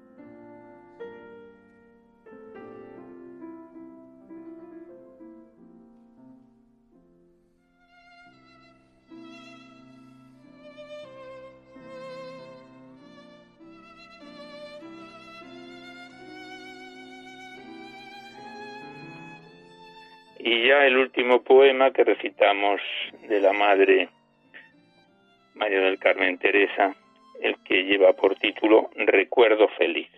Y 20.46 20.68
ya 20.68 20.86
el 20.86 20.98
último 20.98 21.42
poema 21.42 21.92
que 21.92 22.04
recitamos 22.04 22.82
de 23.30 23.40
la 23.40 23.54
Madre 23.54 24.10
María 25.54 25.80
del 25.80 25.98
Carmen 25.98 26.38
Teresa, 26.38 26.94
el 27.40 27.56
que 27.64 27.86
lleva 27.86 28.12
por 28.12 28.36
título 28.36 28.90
Recuerdo 28.94 29.70
feliz. 29.78 30.10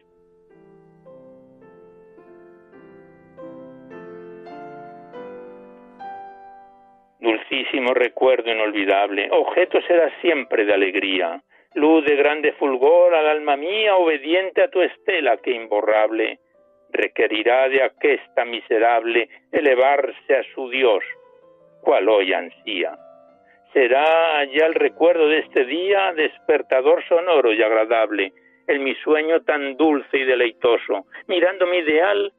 Dulcísimo 7.20 7.94
recuerdo 7.94 8.52
inolvidable, 8.52 9.30
objeto 9.30 9.80
será 9.84 10.10
siempre 10.22 10.66
de 10.66 10.74
alegría, 10.74 11.44
luz 11.76 12.04
de 12.04 12.16
grande 12.16 12.54
fulgor 12.54 13.14
al 13.14 13.28
alma 13.28 13.58
mía, 13.58 13.96
obediente 13.96 14.64
a 14.64 14.72
tu 14.72 14.82
estela 14.82 15.38
que 15.38 15.52
imborrable 15.52 16.40
requerirá 16.92 17.70
de 17.70 17.84
aquesta 17.84 18.46
miserable 18.46 19.30
elevarse 19.52 20.36
a 20.36 20.44
su 20.54 20.70
Dios, 20.70 21.04
cual 21.82 22.10
hoy 22.10 22.34
ansía. 22.34 22.98
Será 23.74 24.46
ya 24.46 24.66
el 24.66 24.74
recuerdo 24.74 25.28
de 25.28 25.40
este 25.40 25.66
día 25.66 26.14
despertador 26.14 27.04
sonoro 27.08 27.54
y 27.54 27.62
agradable, 27.62 28.32
en 28.68 28.84
mi 28.84 28.96
sueño 28.96 29.42
tan 29.42 29.76
dulce 29.78 30.18
y 30.18 30.24
deleitoso, 30.24 31.06
mirando 31.28 31.68
mi 31.68 31.78
ideal, 31.78 32.32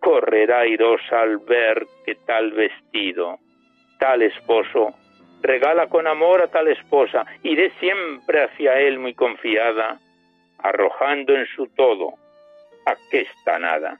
correrá 0.00 0.60
airosa 0.60 1.22
al 1.22 1.38
ver 1.38 1.86
que 2.04 2.16
tal 2.26 2.50
vestido, 2.52 3.38
tal 3.98 4.22
esposo, 4.22 4.92
regala 5.40 5.86
con 5.86 6.06
amor 6.06 6.42
a 6.42 6.48
tal 6.48 6.68
esposa, 6.68 7.24
iré 7.42 7.70
siempre 7.78 8.42
hacia 8.42 8.80
él 8.80 8.98
muy 8.98 9.14
confiada, 9.14 9.98
arrojando 10.58 11.34
en 11.34 11.46
su 11.46 11.68
todo 11.68 12.14
aquesta 12.84 13.58
nada. 13.58 13.98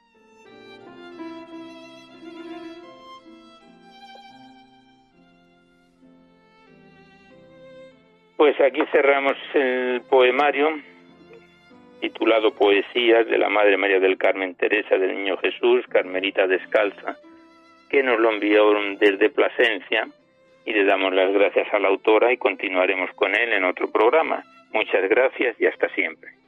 Pues 8.37 8.59
aquí 8.59 8.81
cerramos 8.91 9.37
el 9.53 10.01
poemario 10.09 10.81
titulado 12.01 12.53
Poesías 12.53 13.25
de 13.27 13.37
la 13.37 13.47
Madre 13.47 13.77
María 13.77 14.01
del 14.01 14.17
Carmen 14.17 14.55
Teresa 14.55 14.97
del 14.97 15.15
Niño 15.15 15.37
Jesús, 15.37 15.85
Carmelita 15.87 16.45
Descalza, 16.47 17.15
que 17.89 18.03
nos 18.03 18.19
lo 18.19 18.29
envió 18.33 18.73
desde 18.99 19.29
Plasencia 19.29 20.09
y 20.65 20.73
le 20.73 20.83
damos 20.83 21.13
las 21.13 21.31
gracias 21.31 21.73
a 21.73 21.79
la 21.79 21.87
autora 21.87 22.33
y 22.33 22.37
continuaremos 22.37 23.09
con 23.13 23.33
él 23.33 23.53
en 23.53 23.63
otro 23.63 23.89
programa. 23.89 24.43
Muchas 24.73 25.07
gracias 25.07 25.55
y 25.61 25.65
hasta 25.65 25.87
siempre. 25.95 26.42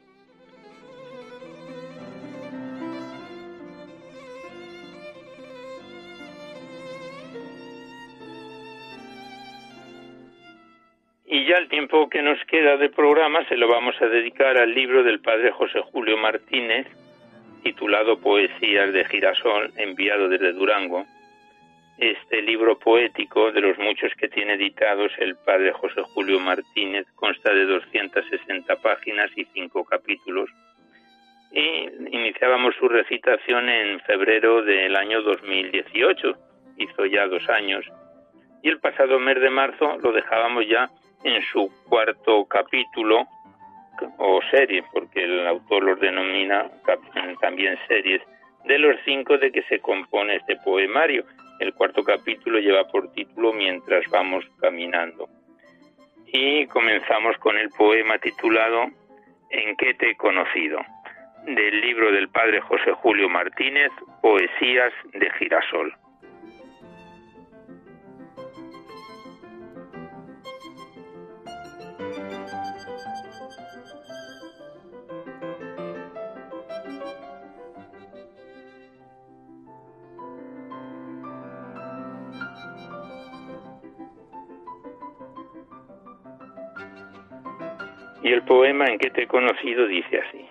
Y 11.36 11.44
ya 11.44 11.58
el 11.58 11.68
tiempo 11.68 12.08
que 12.08 12.22
nos 12.22 12.42
queda 12.46 12.78
de 12.78 12.88
programa 12.88 13.46
se 13.46 13.58
lo 13.58 13.68
vamos 13.68 13.94
a 14.00 14.06
dedicar 14.06 14.56
al 14.56 14.72
libro 14.74 15.02
del 15.02 15.20
padre 15.20 15.50
José 15.50 15.82
Julio 15.92 16.16
Martínez, 16.16 16.86
titulado 17.62 18.18
Poesías 18.18 18.90
de 18.94 19.04
Girasol, 19.04 19.70
enviado 19.76 20.30
desde 20.30 20.54
Durango. 20.54 21.04
Este 21.98 22.40
libro 22.40 22.78
poético, 22.78 23.52
de 23.52 23.60
los 23.60 23.76
muchos 23.76 24.14
que 24.14 24.28
tiene 24.28 24.54
editados 24.54 25.12
el 25.18 25.36
padre 25.36 25.72
José 25.72 26.00
Julio 26.04 26.40
Martínez, 26.40 27.06
consta 27.16 27.52
de 27.52 27.66
260 27.66 28.74
páginas 28.76 29.30
y 29.36 29.44
cinco 29.52 29.84
capítulos. 29.84 30.48
Y 31.52 32.16
iniciábamos 32.16 32.76
su 32.76 32.88
recitación 32.88 33.68
en 33.68 34.00
febrero 34.00 34.62
del 34.62 34.96
año 34.96 35.20
2018, 35.20 36.32
hizo 36.78 37.04
ya 37.04 37.26
dos 37.26 37.46
años. 37.50 37.84
Y 38.62 38.70
el 38.70 38.80
pasado 38.80 39.18
mes 39.18 39.38
de 39.38 39.50
marzo 39.50 39.98
lo 39.98 40.12
dejábamos 40.12 40.66
ya 40.66 40.88
en 41.24 41.42
su 41.52 41.70
cuarto 41.88 42.44
capítulo 42.46 43.26
o 44.18 44.40
serie, 44.50 44.84
porque 44.92 45.24
el 45.24 45.46
autor 45.46 45.84
los 45.84 46.00
denomina 46.00 46.70
también 47.40 47.78
series, 47.88 48.22
de 48.64 48.78
los 48.78 48.96
cinco 49.04 49.38
de 49.38 49.50
que 49.50 49.62
se 49.62 49.80
compone 49.80 50.36
este 50.36 50.56
poemario. 50.56 51.24
El 51.60 51.72
cuarto 51.72 52.04
capítulo 52.04 52.58
lleva 52.58 52.84
por 52.84 53.12
título 53.12 53.52
Mientras 53.52 54.04
vamos 54.10 54.44
caminando. 54.60 55.28
Y 56.26 56.66
comenzamos 56.66 57.36
con 57.38 57.56
el 57.56 57.70
poema 57.70 58.18
titulado 58.18 58.86
En 59.50 59.76
qué 59.76 59.94
te 59.94 60.10
he 60.10 60.16
conocido, 60.16 60.80
del 61.46 61.80
libro 61.80 62.10
del 62.12 62.28
padre 62.28 62.60
José 62.60 62.92
Julio 62.92 63.28
Martínez, 63.28 63.90
Poesías 64.20 64.92
de 65.14 65.30
Girasol. 65.38 65.94
Y 88.26 88.32
el 88.32 88.42
poema 88.42 88.86
en 88.88 88.98
que 88.98 89.10
te 89.10 89.22
he 89.22 89.26
conocido 89.28 89.86
dice 89.86 90.18
así. 90.18 90.44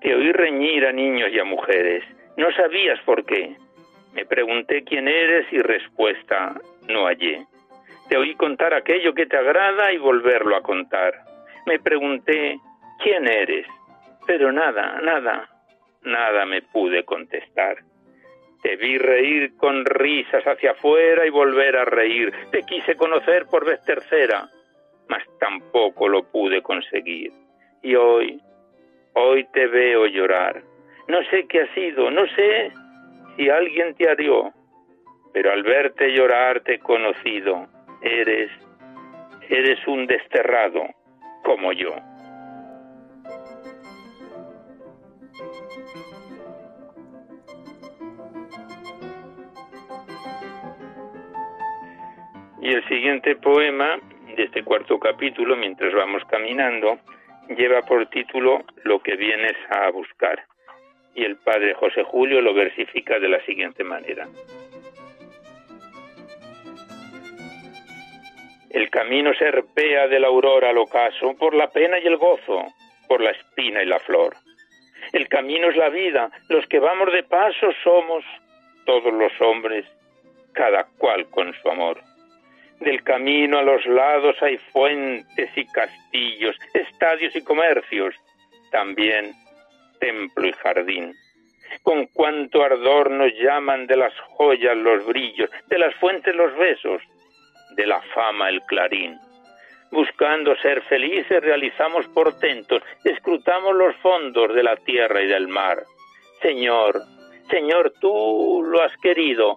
Te 0.00 0.14
oí 0.14 0.32
reñir 0.32 0.86
a 0.86 0.92
niños 0.92 1.28
y 1.30 1.38
a 1.38 1.44
mujeres. 1.44 2.02
No 2.38 2.50
sabías 2.52 2.98
por 3.00 3.26
qué. 3.26 3.58
Me 4.14 4.24
pregunté 4.24 4.82
quién 4.82 5.06
eres 5.06 5.52
y 5.52 5.58
respuesta 5.58 6.58
no 6.88 7.04
hallé. 7.04 7.44
Te 8.08 8.16
oí 8.16 8.34
contar 8.36 8.72
aquello 8.72 9.12
que 9.12 9.26
te 9.26 9.36
agrada 9.36 9.92
y 9.92 9.98
volverlo 9.98 10.56
a 10.56 10.62
contar. 10.62 11.24
Me 11.66 11.78
pregunté 11.78 12.56
quién 13.02 13.28
eres, 13.28 13.66
pero 14.26 14.50
nada, 14.50 14.98
nada, 15.02 15.50
nada 16.04 16.46
me 16.46 16.62
pude 16.62 17.04
contestar. 17.04 17.80
Te 18.62 18.76
vi 18.76 18.96
reír 18.96 19.58
con 19.58 19.84
risas 19.84 20.42
hacia 20.46 20.70
afuera 20.70 21.26
y 21.26 21.28
volver 21.28 21.76
a 21.76 21.84
reír. 21.84 22.32
Te 22.50 22.62
quise 22.62 22.96
conocer 22.96 23.44
por 23.44 23.66
vez 23.66 23.84
tercera 23.84 24.48
mas 25.08 25.22
tampoco 25.38 26.08
lo 26.08 26.24
pude 26.24 26.62
conseguir. 26.62 27.32
Y 27.82 27.94
hoy, 27.94 28.40
hoy 29.14 29.44
te 29.52 29.66
veo 29.66 30.06
llorar. 30.06 30.62
No 31.08 31.22
sé 31.30 31.46
qué 31.46 31.62
ha 31.62 31.74
sido, 31.74 32.10
no 32.10 32.26
sé 32.34 32.72
si 33.36 33.48
alguien 33.48 33.94
te 33.94 34.08
arió, 34.08 34.52
pero 35.32 35.52
al 35.52 35.62
verte 35.62 36.12
llorar 36.12 36.60
te 36.60 36.74
he 36.74 36.78
conocido. 36.78 37.66
Eres, 38.02 38.50
eres 39.48 39.86
un 39.86 40.06
desterrado 40.06 40.82
como 41.44 41.72
yo. 41.72 41.94
Y 52.60 52.70
el 52.72 52.88
siguiente 52.88 53.36
poema 53.36 54.00
este 54.44 54.62
cuarto 54.62 54.98
capítulo, 54.98 55.56
mientras 55.56 55.92
vamos 55.94 56.22
caminando, 56.28 56.98
lleva 57.56 57.82
por 57.82 58.06
título 58.06 58.64
Lo 58.84 59.00
que 59.00 59.16
vienes 59.16 59.56
a 59.70 59.90
buscar. 59.90 60.44
Y 61.14 61.24
el 61.24 61.36
padre 61.36 61.74
José 61.74 62.02
Julio 62.04 62.40
lo 62.40 62.52
versifica 62.52 63.18
de 63.18 63.28
la 63.28 63.40
siguiente 63.44 63.84
manera. 63.84 64.26
El 68.70 68.90
camino 68.90 69.32
serpea 69.34 70.08
de 70.08 70.20
la 70.20 70.26
aurora 70.26 70.70
al 70.70 70.78
ocaso 70.78 71.34
por 71.38 71.54
la 71.54 71.70
pena 71.70 71.98
y 71.98 72.06
el 72.06 72.18
gozo, 72.18 72.66
por 73.08 73.22
la 73.22 73.30
espina 73.30 73.82
y 73.82 73.86
la 73.86 73.98
flor. 74.00 74.34
El 75.12 75.28
camino 75.28 75.70
es 75.70 75.76
la 75.76 75.88
vida, 75.88 76.30
los 76.48 76.66
que 76.66 76.78
vamos 76.78 77.10
de 77.12 77.22
paso 77.22 77.68
somos 77.82 78.24
todos 78.84 79.12
los 79.14 79.32
hombres, 79.40 79.86
cada 80.52 80.84
cual 80.98 81.26
con 81.30 81.54
su 81.54 81.70
amor. 81.70 82.00
Del 82.80 83.02
camino 83.02 83.58
a 83.58 83.62
los 83.62 83.84
lados 83.86 84.36
hay 84.42 84.58
fuentes 84.72 85.50
y 85.56 85.66
castillos, 85.66 86.56
estadios 86.74 87.34
y 87.34 87.42
comercios, 87.42 88.14
también 88.70 89.32
templo 89.98 90.46
y 90.46 90.52
jardín. 90.52 91.14
Con 91.82 92.06
cuánto 92.08 92.62
ardor 92.62 93.10
nos 93.10 93.32
llaman 93.34 93.86
de 93.86 93.96
las 93.96 94.12
joyas 94.36 94.76
los 94.76 95.04
brillos, 95.06 95.50
de 95.68 95.78
las 95.78 95.94
fuentes 95.96 96.34
los 96.34 96.54
besos, 96.56 97.02
de 97.76 97.86
la 97.86 98.00
fama 98.14 98.48
el 98.48 98.60
clarín. 98.62 99.18
Buscando 99.90 100.56
ser 100.56 100.82
felices 100.82 101.42
realizamos 101.42 102.06
portentos, 102.08 102.82
escrutamos 103.04 103.74
los 103.74 103.96
fondos 103.96 104.54
de 104.54 104.62
la 104.62 104.76
tierra 104.76 105.22
y 105.22 105.28
del 105.28 105.48
mar. 105.48 105.82
Señor, 106.42 107.02
Señor, 107.50 107.92
tú 108.00 108.64
lo 108.66 108.82
has 108.82 108.96
querido, 108.98 109.56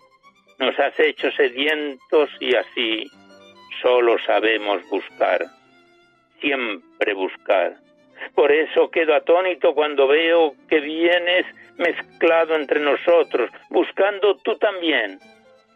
nos 0.60 0.78
has 0.80 0.98
hecho 1.00 1.32
sedientos 1.32 2.30
y 2.40 2.56
así 2.56 3.10
solo 3.82 4.18
sabemos 4.26 4.82
buscar, 4.90 5.46
siempre 6.40 7.14
buscar. 7.14 7.76
Por 8.36 8.52
eso 8.52 8.92
quedo 8.92 9.16
atónito 9.16 9.74
cuando 9.74 10.08
veo 10.08 10.54
que 10.68 10.80
vienes 10.80 11.46
mezclado 11.78 12.56
entre 12.56 12.82
nosotros, 12.82 13.50
buscando 13.70 14.36
tú 14.38 14.58
también, 14.58 15.20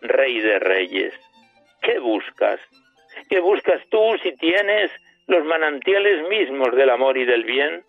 Rey 0.01 0.41
de 0.41 0.59
Reyes. 0.59 1.13
¿Qué 1.81 1.99
buscas? 1.99 2.59
¿Qué 3.29 3.39
buscas 3.39 3.81
tú 3.89 4.17
si 4.21 4.35
tienes 4.35 4.91
los 5.27 5.45
manantiales 5.45 6.27
mismos 6.27 6.75
del 6.75 6.89
amor 6.89 7.17
y 7.17 7.25
del 7.25 7.45
bien? 7.45 7.83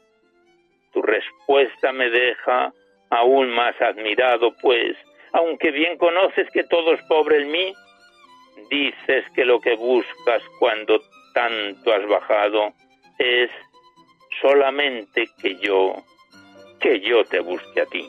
Tu 0.93 1.03
respuesta 1.03 1.93
me 1.93 2.09
deja 2.09 2.73
aún 3.11 3.51
más 3.51 3.81
admirado, 3.81 4.55
pues, 4.61 4.97
aunque 5.35 5.73
bien 5.73 5.99
conoces 5.99 6.49
que 6.53 6.63
todo 6.65 6.95
es 6.95 7.03
pobre 7.03 7.43
en 7.43 7.51
mí, 7.51 7.75
dices 8.71 9.25
que 9.35 9.45
lo 9.45 9.61
que 9.61 9.75
buscas 9.75 10.43
cuando 10.61 11.01
tanto 11.35 11.93
has 11.93 12.07
bajado 12.07 12.73
es 13.19 13.51
solamente 14.41 15.27
que 15.43 15.57
yo, 15.57 15.97
que 16.81 17.01
yo 17.01 17.25
te 17.25 17.41
busque 17.41 17.81
a 17.81 17.87
ti. 17.87 18.09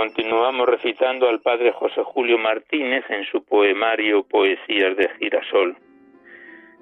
Continuamos 0.00 0.66
recitando 0.66 1.28
al 1.28 1.42
padre 1.42 1.72
José 1.72 2.02
Julio 2.02 2.38
Martínez 2.38 3.04
en 3.10 3.22
su 3.26 3.44
poemario 3.44 4.22
Poesías 4.22 4.96
de 4.96 5.10
Girasol. 5.18 5.76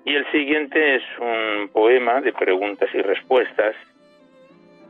Y 0.05 0.15
el 0.15 0.25
siguiente 0.31 0.95
es 0.95 1.03
un 1.19 1.69
poema 1.71 2.21
de 2.21 2.33
preguntas 2.33 2.89
y 2.95 3.03
respuestas 3.03 3.75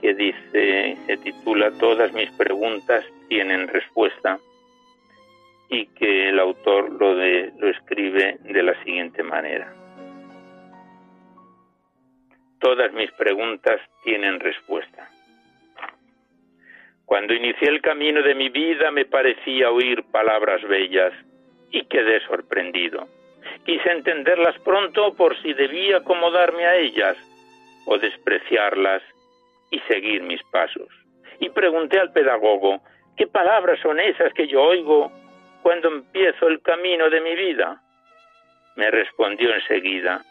que 0.02 0.12
dice, 0.12 0.98
se 1.06 1.16
titula 1.16 1.70
Todas 1.80 2.12
mis 2.12 2.30
preguntas 2.32 3.02
tienen 3.30 3.66
respuesta 3.66 4.38
y 5.70 5.86
que 5.86 6.28
el 6.28 6.38
autor 6.38 7.00
lo, 7.00 7.16
de, 7.16 7.50
lo 7.56 7.70
escribe 7.70 8.36
de 8.42 8.62
la 8.62 8.74
siguiente 8.84 9.22
manera. 9.22 9.72
Todas 12.60 12.92
mis 12.92 13.10
preguntas 13.12 13.80
tienen 14.04 14.38
respuesta. 14.38 15.08
Cuando 17.08 17.32
inicié 17.32 17.70
el 17.70 17.80
camino 17.80 18.22
de 18.22 18.34
mi 18.34 18.50
vida 18.50 18.90
me 18.90 19.06
parecía 19.06 19.70
oír 19.70 20.04
palabras 20.12 20.60
bellas 20.68 21.14
y 21.70 21.86
quedé 21.86 22.20
sorprendido. 22.26 23.08
Quise 23.64 23.90
entenderlas 23.90 24.58
pronto 24.58 25.14
por 25.14 25.34
si 25.40 25.54
debía 25.54 25.96
acomodarme 25.96 26.66
a 26.66 26.76
ellas 26.76 27.16
o 27.86 27.96
despreciarlas 27.96 29.02
y 29.70 29.78
seguir 29.88 30.22
mis 30.22 30.42
pasos. 30.52 30.88
Y 31.40 31.48
pregunté 31.48 31.98
al 31.98 32.12
pedagogo, 32.12 32.82
¿qué 33.16 33.26
palabras 33.26 33.80
son 33.80 33.98
esas 34.00 34.34
que 34.34 34.46
yo 34.46 34.62
oigo 34.62 35.10
cuando 35.62 35.88
empiezo 35.88 36.46
el 36.46 36.60
camino 36.60 37.08
de 37.08 37.22
mi 37.22 37.34
vida? 37.34 37.80
Me 38.76 38.90
respondió 38.90 39.54
enseguida, 39.54 40.26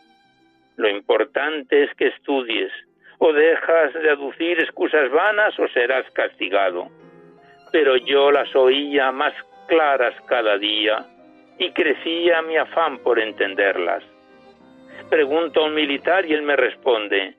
lo 0.76 0.88
importante 0.90 1.86
es 1.86 1.96
que 1.96 2.10
estudies, 2.10 2.72
o 3.20 3.34
dejas 3.34 3.94
de 3.94 4.10
aducir 4.10 4.60
excusas 4.60 5.10
vanas 5.12 5.58
o 5.60 5.68
serás 5.70 6.10
castigado. 6.12 6.90
Pero 7.72 7.98
yo 7.98 8.32
las 8.32 8.56
oía 8.56 9.12
más 9.12 9.34
claras 9.68 10.14
cada 10.28 10.58
día 10.58 11.06
y 11.58 11.72
crecía 11.72 12.42
mi 12.42 12.58
afán 12.58 13.00
por 13.00 13.20
entenderlas. 13.20 14.04
Pregunto 15.10 15.62
a 15.62 15.66
un 15.66 15.74
militar 15.74 16.26
y 16.26 16.34
él 16.34 16.42
me 16.42 16.56
responde, 16.56 17.36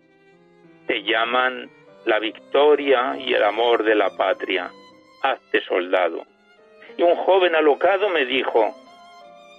te 0.86 1.02
llaman 1.02 1.70
la 2.06 2.18
victoria 2.18 3.16
y 3.18 3.34
el 3.34 3.44
amor 3.44 3.84
de 3.84 3.94
la 3.94 4.10
patria, 4.16 4.70
hazte 5.22 5.60
soldado. 5.62 6.24
Y 6.96 7.02
un 7.02 7.14
joven 7.16 7.54
alocado 7.54 8.08
me 8.08 8.24
dijo, 8.24 8.74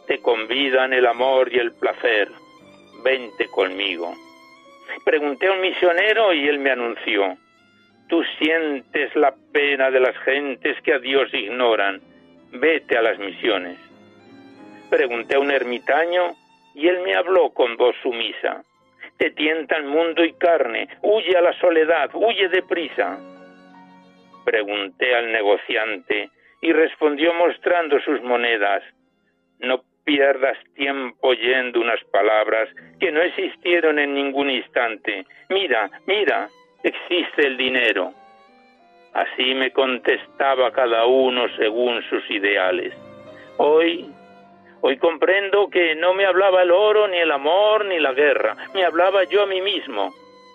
te 0.08 0.20
convidan 0.20 0.92
el 0.94 1.06
amor 1.06 1.54
y 1.54 1.60
el 1.60 1.72
placer, 1.74 2.30
vente 3.04 3.48
conmigo. 3.48 4.14
Pregunté 5.06 5.48
a 5.48 5.54
un 5.54 5.62
misionero 5.62 6.34
y 6.34 6.48
él 6.48 6.60
me 6.60 6.72
anunció, 6.72 7.38
tú 8.08 8.24
sientes 8.40 9.16
la 9.16 9.34
pena 9.54 9.92
de 9.92 10.00
las 10.00 10.18
gentes 10.20 10.82
que 10.82 10.94
a 10.94 11.00
Dios 11.00 11.34
ignoran, 11.34 12.02
vete 12.52 12.98
a 12.98 13.02
las 13.02 13.18
misiones. 13.20 13.78
Pregunté 14.90 15.36
a 15.36 15.40
un 15.40 15.52
ermitaño 15.52 16.36
y 16.74 16.88
él 16.88 17.02
me 17.02 17.16
habló 17.16 17.52
con 17.52 17.78
voz 17.78 17.96
sumisa, 18.02 18.64
te 19.18 19.32
tientan 19.32 19.88
mundo 19.88 20.24
y 20.24 20.34
carne, 20.34 20.88
huye 21.02 21.38
a 21.38 21.42
la 21.42 21.54
soledad, 21.60 22.10
huye 22.14 22.50
deprisa. 22.50 23.20
Pregunté 24.46 25.14
al 25.16 25.32
negociante 25.32 26.30
y 26.62 26.72
respondió 26.72 27.34
mostrando 27.34 28.00
sus 28.02 28.22
monedas, 28.22 28.84
no 29.60 29.84
pierdas 30.04 30.58
tiempo 30.76 31.30
oyendo 31.30 31.80
unas 31.80 32.04
palabras 32.06 32.70
que 33.00 33.12
no 33.12 33.22
existieron 33.22 34.00
en 34.00 34.14
ningún 34.14 34.50
instante. 34.50 35.26
Mira, 35.50 35.90
mira, 36.06 36.50
existe 36.84 37.48
el 37.48 37.58
dinero. 37.58 38.14
Así 39.14 39.54
me 39.56 39.72
contestaba 39.72 40.72
cada 40.72 41.06
uno 41.06 41.48
según 41.58 42.02
sus 42.10 42.30
ideales. 42.30 42.94
Hoy, 43.58 44.10
hoy 44.82 44.98
comprendo 44.98 45.70
que 45.70 45.96
no 45.96 46.14
me 46.14 46.26
hablaba 46.26 46.62
el 46.62 46.72
oro, 46.72 47.08
ni 47.08 47.18
el 47.18 47.32
amor, 47.32 47.86
ni 47.86 48.00
la 48.00 48.14
guerra, 48.14 48.56
me 48.74 48.86
hablaba 48.86 49.24
yo 49.26 49.44
a 49.44 49.48
mí 49.48 49.62
mismo, 49.62 50.14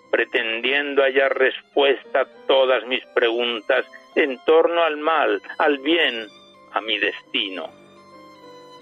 pretendiendo 0.09 1.03
hallar 1.03 1.37
respuesta 1.37 2.21
a 2.21 2.47
todas 2.47 2.85
mis 2.85 3.05
preguntas 3.07 3.85
en 4.15 4.39
torno 4.45 4.81
al 4.81 4.97
mal, 4.97 5.41
al 5.59 5.77
bien, 5.79 6.27
a 6.71 6.81
mi 6.81 6.97
destino. 6.97 7.84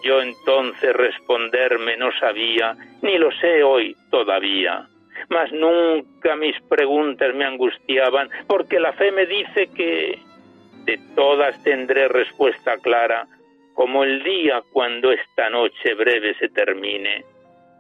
Yo 0.04 0.22
entonces 0.22 0.94
responderme 0.94 1.96
no 1.98 2.12
sabía, 2.20 2.76
ni 3.02 3.18
lo 3.18 3.32
sé 3.32 3.64
hoy 3.64 3.96
todavía. 4.12 4.88
Mas 5.30 5.52
nunca 5.54 6.36
mis 6.36 6.60
preguntas 6.64 7.34
me 7.34 7.46
angustiaban, 7.46 8.30
porque 8.48 8.80
la 8.80 8.92
fe 8.94 9.12
me 9.12 9.26
dice 9.26 9.68
que 9.74 10.20
de 10.84 11.00
todas 11.16 11.62
tendré 11.64 12.10
respuesta 12.10 12.78
clara, 12.80 13.26
como 13.74 14.04
el 14.04 14.22
día 14.24 14.62
cuando 14.74 15.12
esta 15.12 15.50
noche 15.50 15.94
breve 15.94 16.36
se 16.36 16.50
termine, 16.50 17.24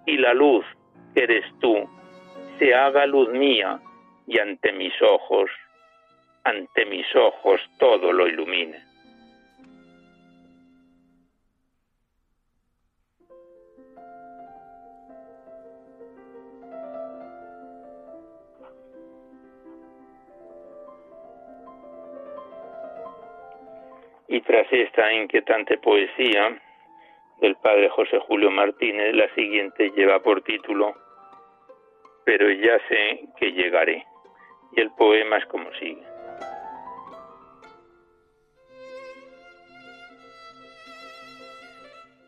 y 0.05 0.17
la 0.17 0.33
luz 0.33 0.65
que 1.13 1.23
eres 1.23 1.45
tú 1.59 1.87
se 2.57 2.73
haga 2.73 3.05
luz 3.05 3.29
mía, 3.29 3.79
y 4.27 4.39
ante 4.39 4.71
mis 4.71 4.93
ojos, 5.01 5.51
ante 6.45 6.85
mis 6.85 7.05
ojos 7.15 7.59
todo 7.77 8.13
lo 8.13 8.27
ilumine. 8.27 8.92
Y 24.33 24.41
tras 24.41 24.65
esta 24.71 25.13
inquietante 25.13 25.77
poesía 25.77 26.59
del 27.39 27.55
padre 27.57 27.87
José 27.89 28.17
Julio 28.17 28.49
Martínez, 28.49 29.13
la 29.13 29.31
siguiente 29.35 29.91
lleva 29.91 30.23
por 30.23 30.41
título 30.41 30.95
Pero 32.25 32.49
ya 32.49 32.79
sé 32.89 33.25
que 33.37 33.51
llegaré. 33.51 34.03
Y 34.75 34.81
el 34.81 34.89
poema 34.97 35.37
es 35.37 35.45
como 35.45 35.71
sigue. 35.75 36.01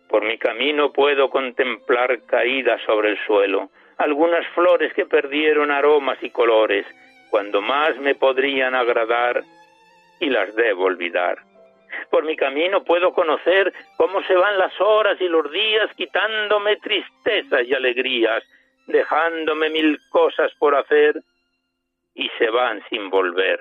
Por 0.07 0.25
mi 0.25 0.37
camino 0.37 0.93
puedo 0.93 1.31
contemplar 1.31 2.21
caídas 2.27 2.79
sobre 2.85 3.09
el 3.09 3.17
suelo, 3.25 3.71
algunas 3.97 4.45
flores 4.49 4.93
que 4.93 5.07
perdieron 5.07 5.71
aromas 5.71 6.21
y 6.21 6.29
colores, 6.29 6.85
cuando 7.31 7.63
más 7.63 7.97
me 7.97 8.13
podrían 8.13 8.75
agradar, 8.75 9.43
y 10.19 10.29
las 10.29 10.53
debo 10.55 10.83
olvidar 10.83 11.54
por 12.09 12.23
mi 12.23 12.35
camino 12.35 12.83
puedo 12.83 13.13
conocer 13.13 13.73
cómo 13.97 14.21
se 14.23 14.35
van 14.35 14.57
las 14.57 14.73
horas 14.79 15.19
y 15.19 15.27
los 15.27 15.51
días 15.51 15.89
quitándome 15.95 16.77
tristezas 16.77 17.65
y 17.65 17.73
alegrías, 17.73 18.43
dejándome 18.87 19.69
mil 19.69 19.99
cosas 20.09 20.51
por 20.59 20.75
hacer 20.75 21.15
y 22.13 22.29
se 22.37 22.49
van 22.49 22.81
sin 22.89 23.09
volver. 23.09 23.59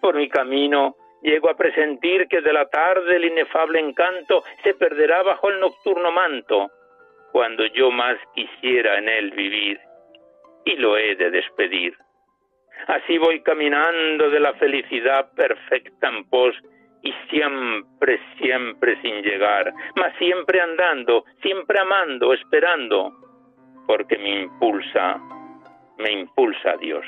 Por 0.00 0.14
mi 0.16 0.28
camino 0.28 0.96
llego 1.22 1.50
a 1.50 1.56
presentir 1.56 2.26
que 2.28 2.40
de 2.40 2.52
la 2.52 2.68
tarde 2.68 3.16
el 3.16 3.24
inefable 3.24 3.78
encanto 3.78 4.42
se 4.62 4.74
perderá 4.74 5.22
bajo 5.22 5.48
el 5.48 5.60
nocturno 5.60 6.10
manto, 6.10 6.70
cuando 7.32 7.64
yo 7.66 7.90
más 7.90 8.18
quisiera 8.34 8.98
en 8.98 9.08
él 9.08 9.30
vivir, 9.30 9.80
y 10.64 10.76
lo 10.76 10.96
he 10.96 11.14
de 11.16 11.30
despedir. 11.30 11.96
Así 12.88 13.16
voy 13.18 13.42
caminando 13.42 14.30
de 14.30 14.40
la 14.40 14.54
felicidad 14.54 15.32
perfecta 15.34 16.08
en 16.08 16.28
pos 16.28 16.54
y 17.02 17.12
siempre, 17.28 18.20
siempre 18.38 19.00
sin 19.02 19.22
llegar, 19.22 19.72
mas 19.96 20.14
siempre 20.18 20.60
andando, 20.60 21.24
siempre 21.42 21.80
amando, 21.80 22.32
esperando, 22.32 23.12
porque 23.86 24.16
me 24.18 24.42
impulsa, 24.42 25.20
me 25.98 26.12
impulsa 26.12 26.76
Dios. 26.76 27.04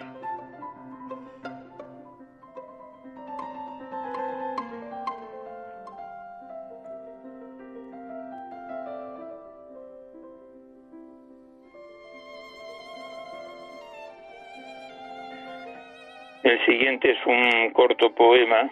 El 16.43 16.67
siguiente 16.67 17.11
es 17.11 17.27
un 17.27 17.71
corto 17.73 18.15
poema 18.15 18.71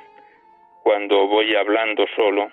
cuando 0.83 1.27
voy 1.27 1.55
hablando 1.55 2.05
solo, 2.17 2.51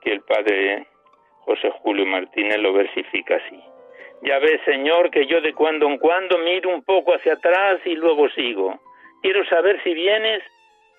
que 0.00 0.12
el 0.12 0.20
padre 0.22 0.86
José 1.40 1.70
Julio 1.82 2.06
Martínez 2.06 2.58
lo 2.58 2.72
versifica 2.72 3.36
así. 3.36 3.60
Ya 4.22 4.38
ves, 4.38 4.60
Señor, 4.64 5.10
que 5.10 5.26
yo 5.26 5.40
de 5.40 5.52
cuando 5.52 5.86
en 5.86 5.98
cuando 5.98 6.38
miro 6.38 6.70
un 6.70 6.84
poco 6.84 7.14
hacia 7.14 7.34
atrás 7.34 7.80
y 7.84 7.96
luego 7.96 8.28
sigo. 8.30 8.78
Quiero 9.22 9.44
saber 9.46 9.82
si 9.82 9.94
vienes 9.94 10.42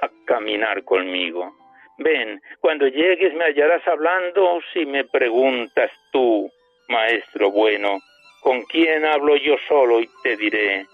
a 0.01 0.09
caminar 0.25 0.83
conmigo. 0.83 1.53
Ven, 1.99 2.41
cuando 2.59 2.87
llegues 2.87 3.33
me 3.33 3.45
hallarás 3.45 3.87
hablando 3.87 4.59
si 4.73 4.85
me 4.85 5.05
preguntas 5.05 5.91
tú, 6.11 6.49
maestro 6.89 7.51
bueno, 7.51 7.99
¿con 8.41 8.63
quién 8.63 9.05
hablo 9.05 9.35
yo 9.37 9.55
solo? 9.67 10.01
Y 10.01 10.09
te 10.23 10.35
diré, 10.35 10.85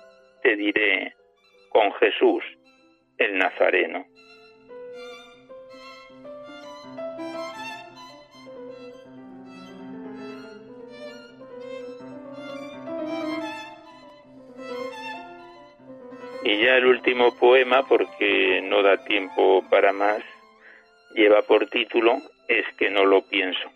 te 0.43 0.55
diré, 0.55 1.13
con 1.70 1.91
Jesús, 1.93 2.43
el 3.20 3.38
Nazareno. 3.38 4.05
Y 16.43 16.63
ya 16.63 16.78
el 16.78 16.86
último 16.86 17.38
poema, 17.38 17.86
porque 17.88 18.61
no 18.63 18.82
da 18.82 19.03
tiempo 19.03 19.63
para 19.70 19.91
más, 19.91 20.24
lleva 21.13 21.41
por 21.41 21.70
título 21.70 22.17
Es 22.47 22.65
que 22.78 22.89
no 22.89 23.05
lo 23.05 23.22
pienso. 23.22 23.70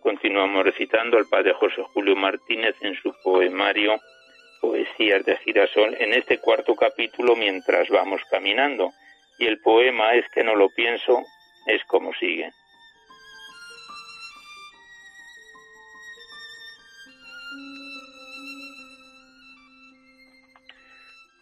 Continuamos 0.00 0.64
recitando 0.64 1.18
al 1.18 1.26
padre 1.28 1.52
José 1.52 1.82
Julio 1.92 2.16
Martínez 2.16 2.74
en 2.80 2.96
su 2.96 3.14
poemario 3.22 4.00
Poesías 4.62 5.24
de 5.26 5.36
Girasol 5.38 5.96
en 5.98 6.14
este 6.14 6.38
cuarto 6.38 6.74
capítulo 6.74 7.36
mientras 7.36 7.88
vamos 7.90 8.22
caminando. 8.30 8.92
Y 9.38 9.46
el 9.46 9.60
poema 9.60 10.14
Es 10.14 10.24
que 10.30 10.42
no 10.42 10.54
lo 10.54 10.70
pienso 10.70 11.22
es 11.66 11.84
como 11.84 12.14
sigue. 12.14 12.48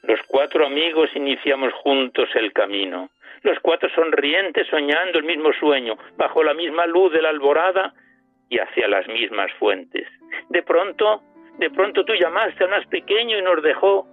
Los 0.03 0.21
cuatro 0.27 0.67
amigos 0.67 1.11
iniciamos 1.15 1.73
juntos 1.75 2.29
el 2.35 2.53
camino 2.53 3.11
los 3.43 3.59
cuatro 3.61 3.89
sonrientes 3.95 4.67
soñando 4.69 5.19
el 5.19 5.25
mismo 5.25 5.53
sueño, 5.55 5.97
bajo 6.17 6.43
la 6.43 6.55
misma 6.55 6.87
luz 6.87 7.13
de 7.13 7.23
la 7.23 7.31
alborada 7.31 7.95
y 8.49 8.59
hacia 8.59 8.89
las 8.89 9.07
mismas 9.09 9.51
fuentes. 9.55 10.07
De 10.49 10.63
pronto, 10.63 11.23
de 11.61 11.69
pronto 11.69 12.07
tú 12.07 12.15
llamaste 12.15 12.65
al 12.65 12.71
más 12.71 12.87
pequeño 12.87 13.39
y 13.39 13.43
nos 13.43 13.63
dejó. 13.63 14.07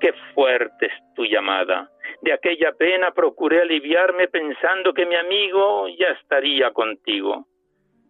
Qué 0.00 0.12
fuerte 0.34 0.86
es 0.86 1.14
tu 1.14 1.24
llamada. 1.24 1.88
De 2.22 2.32
aquella 2.32 2.72
pena 2.72 3.12
procuré 3.12 3.62
aliviarme 3.62 4.26
pensando 4.26 4.92
que 4.92 5.06
mi 5.06 5.14
amigo 5.14 5.86
ya 5.96 6.08
estaría 6.08 6.72
contigo. 6.72 7.46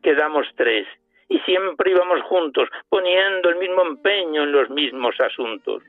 Quedamos 0.03 0.47
tres 0.57 0.87
y 1.29 1.39
siempre 1.41 1.91
íbamos 1.91 2.23
juntos, 2.23 2.71
poniendo 2.89 3.51
el 3.51 3.57
mismo 3.57 3.83
empeño 3.83 4.45
en 4.45 4.53
los 4.53 4.71
mismos 4.71 5.21
asuntos. 5.21 5.83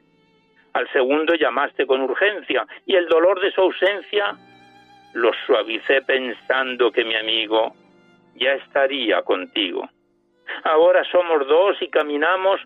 Al 0.74 0.92
segundo 0.92 1.36
llamaste 1.36 1.88
con 1.88 2.02
urgencia 2.02 2.68
y 2.86 2.96
el 2.96 3.08
dolor 3.08 3.40
de 3.40 3.52
su 3.52 3.62
ausencia 3.62 4.36
lo 5.14 5.32
suavicé 5.46 6.02
pensando 6.02 6.92
que 6.92 7.06
mi 7.06 7.16
amigo 7.16 7.74
ya 8.36 8.56
estaría 8.56 9.22
contigo. 9.22 9.88
Ahora 10.66 11.06
somos 11.06 11.48
dos 11.48 11.82
y 11.82 11.88
caminamos 11.88 12.60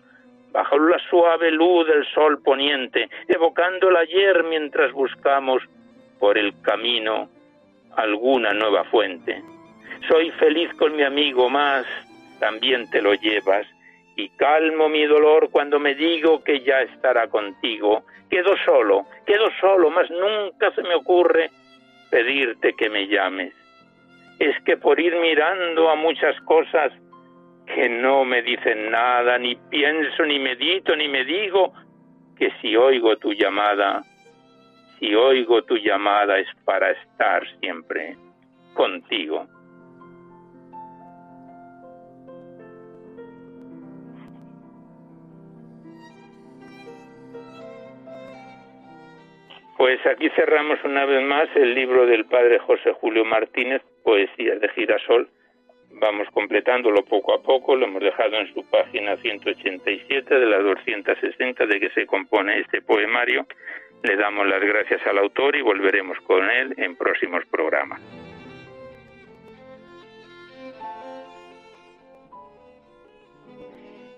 bajo 0.54 0.78
la 0.78 0.98
suave 1.10 1.50
luz 1.50 1.84
del 1.88 2.06
sol 2.14 2.40
poniente, 2.40 3.10
evocando 3.26 3.88
el 3.88 3.96
ayer 3.96 4.44
mientras 4.44 4.92
buscamos 4.92 5.60
por 6.20 6.38
el 6.38 6.54
camino 6.62 7.28
alguna 7.96 8.52
nueva 8.52 8.84
fuente. 8.84 9.42
Soy 10.06 10.30
feliz 10.32 10.72
con 10.74 10.94
mi 10.94 11.02
amigo, 11.02 11.50
más 11.50 11.84
también 12.38 12.88
te 12.90 13.02
lo 13.02 13.14
llevas, 13.14 13.66
y 14.14 14.28
calmo 14.28 14.88
mi 14.88 15.04
dolor 15.06 15.50
cuando 15.50 15.80
me 15.80 15.96
digo 15.96 16.44
que 16.44 16.60
ya 16.60 16.82
estará 16.82 17.26
contigo. 17.26 18.04
Quedo 18.30 18.54
solo, 18.64 19.06
quedo 19.26 19.50
solo, 19.60 19.90
mas 19.90 20.08
nunca 20.08 20.70
se 20.70 20.82
me 20.82 20.94
ocurre 20.94 21.50
pedirte 22.10 22.74
que 22.74 22.88
me 22.88 23.08
llames. 23.08 23.52
Es 24.38 24.54
que 24.62 24.76
por 24.76 25.00
ir 25.00 25.16
mirando 25.16 25.90
a 25.90 25.96
muchas 25.96 26.40
cosas 26.42 26.92
que 27.66 27.88
no 27.88 28.24
me 28.24 28.42
dicen 28.42 28.90
nada, 28.90 29.38
ni 29.38 29.56
pienso, 29.56 30.24
ni 30.24 30.38
medito, 30.38 30.94
ni 30.96 31.08
me 31.08 31.24
digo 31.24 31.72
que 32.36 32.50
si 32.60 32.76
oigo 32.76 33.16
tu 33.16 33.32
llamada, 33.32 34.02
si 34.98 35.14
oigo 35.14 35.62
tu 35.62 35.76
llamada 35.76 36.38
es 36.38 36.48
para 36.64 36.90
estar 36.90 37.42
siempre 37.60 38.16
contigo. 38.74 39.46
Pues 49.76 50.04
aquí 50.06 50.30
cerramos 50.30 50.78
una 50.84 51.04
vez 51.04 51.22
más 51.26 51.48
el 51.56 51.74
libro 51.74 52.06
del 52.06 52.24
padre 52.26 52.58
José 52.58 52.92
Julio 52.92 53.24
Martínez, 53.24 53.82
Poesías 54.02 54.60
de 54.60 54.68
Girasol. 54.70 55.28
Vamos 55.96 56.28
completándolo 56.32 57.04
poco 57.04 57.34
a 57.34 57.42
poco, 57.42 57.76
lo 57.76 57.86
hemos 57.86 58.02
dejado 58.02 58.36
en 58.36 58.52
su 58.52 58.68
página 58.68 59.16
187 59.16 60.34
de 60.34 60.46
las 60.46 60.62
260 60.62 61.66
de 61.66 61.80
que 61.80 61.90
se 61.90 62.06
compone 62.06 62.58
este 62.58 62.82
poemario. 62.82 63.46
Le 64.02 64.16
damos 64.16 64.46
las 64.48 64.60
gracias 64.60 65.06
al 65.06 65.18
autor 65.18 65.54
y 65.54 65.62
volveremos 65.62 66.18
con 66.26 66.50
él 66.50 66.74
en 66.78 66.96
próximos 66.96 67.44
programas. 67.46 68.00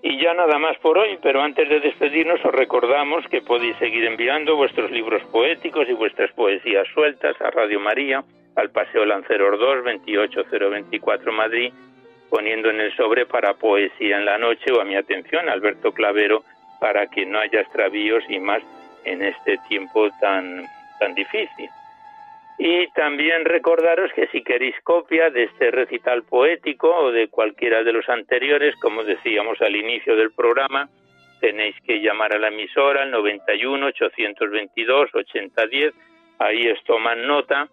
Y 0.02 0.18
ya 0.22 0.32
nada 0.34 0.58
más 0.58 0.78
por 0.78 0.96
hoy, 0.96 1.18
pero 1.20 1.42
antes 1.42 1.68
de 1.68 1.80
despedirnos 1.80 2.42
os 2.44 2.54
recordamos 2.54 3.26
que 3.28 3.42
podéis 3.42 3.76
seguir 3.76 4.04
enviando 4.04 4.56
vuestros 4.56 4.90
libros 4.90 5.22
poéticos 5.32 5.88
y 5.88 5.92
vuestras 5.92 6.32
poesías 6.32 6.86
sueltas 6.94 7.38
a 7.40 7.50
Radio 7.50 7.80
María, 7.80 8.24
al 8.56 8.70
Paseo 8.70 9.04
Lanceros 9.04 9.58
2, 9.58 9.84
28024 9.84 11.32
Madrid, 11.32 11.72
poniendo 12.30 12.70
en 12.70 12.80
el 12.80 12.94
sobre 12.96 13.26
para 13.26 13.54
Poesía 13.54 14.16
en 14.16 14.24
la 14.24 14.38
Noche 14.38 14.72
o 14.72 14.80
a 14.80 14.84
mi 14.84 14.96
atención, 14.96 15.48
Alberto 15.48 15.92
Clavero, 15.92 16.42
para 16.80 17.06
que 17.06 17.24
no 17.24 17.38
haya 17.38 17.60
extravíos 17.60 18.24
y 18.28 18.38
más 18.38 18.62
en 19.04 19.22
este 19.22 19.58
tiempo 19.68 20.08
tan, 20.20 20.66
tan 20.98 21.14
difícil. 21.14 21.68
Y 22.58 22.88
también 22.88 23.44
recordaros 23.44 24.10
que 24.14 24.28
si 24.28 24.42
queréis 24.42 24.74
copia 24.82 25.30
de 25.30 25.44
este 25.44 25.70
recital 25.70 26.22
poético 26.22 26.88
o 26.88 27.12
de 27.12 27.28
cualquiera 27.28 27.82
de 27.82 27.92
los 27.92 28.08
anteriores, 28.08 28.74
como 28.76 29.04
decíamos 29.04 29.60
al 29.60 29.76
inicio 29.76 30.16
del 30.16 30.32
programa, 30.32 30.88
tenéis 31.40 31.76
que 31.86 32.00
llamar 32.00 32.32
a 32.32 32.38
la 32.38 32.48
emisora 32.48 33.02
al 33.02 33.10
91 33.10 33.86
822 33.86 35.14
8010, 35.14 35.94
ahí 36.38 36.70
os 36.70 36.82
toman 36.84 37.26
nota 37.26 37.68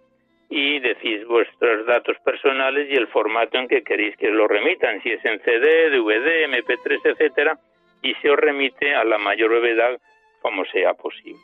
y 0.55 0.79
decís 0.79 1.25
vuestros 1.25 1.83
datos 1.87 2.15
personales 2.23 2.87
y 2.87 2.93
el 2.93 3.07
formato 3.07 3.57
en 3.57 3.67
que 3.67 3.81
queréis 3.81 4.15
que 4.17 4.29
os 4.29 4.35
lo 4.35 4.47
remitan, 4.47 5.01
si 5.01 5.09
es 5.09 5.25
en 5.25 5.39
CD, 5.39 5.89
DVD, 5.89 6.45
MP3, 6.47 7.01
etcétera, 7.05 7.57
y 8.03 8.13
se 8.15 8.29
os 8.29 8.37
remite 8.37 8.93
a 8.93 9.03
la 9.03 9.17
mayor 9.17 9.49
brevedad 9.49 9.99
como 10.43 10.63
sea 10.65 10.93
posible. 10.93 11.39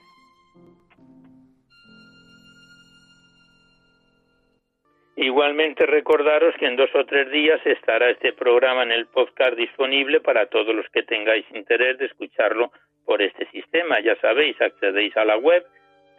Igualmente 5.16 5.88
recordaros 5.88 6.54
que 6.60 6.68
en 6.68 6.76
dos 6.76 6.94
o 6.94 7.04
tres 7.06 7.32
días 7.32 7.60
estará 7.66 8.12
este 8.12 8.34
programa 8.34 8.84
en 8.84 8.92
el 8.92 9.08
podcast 9.08 9.56
disponible 9.56 10.22
para 10.22 10.46
todos 10.46 10.76
los 10.76 10.88
que 10.90 11.02
tengáis 11.02 11.46
interés 11.56 11.98
de 11.98 12.06
escucharlo 12.06 12.72
por 13.06 13.24
este 13.24 13.48
sistema. 13.48 14.00
Ya 14.02 14.16
sabéis, 14.18 14.62
accedéis 14.62 15.18
a 15.18 15.26
la 15.26 15.38
web 15.38 15.66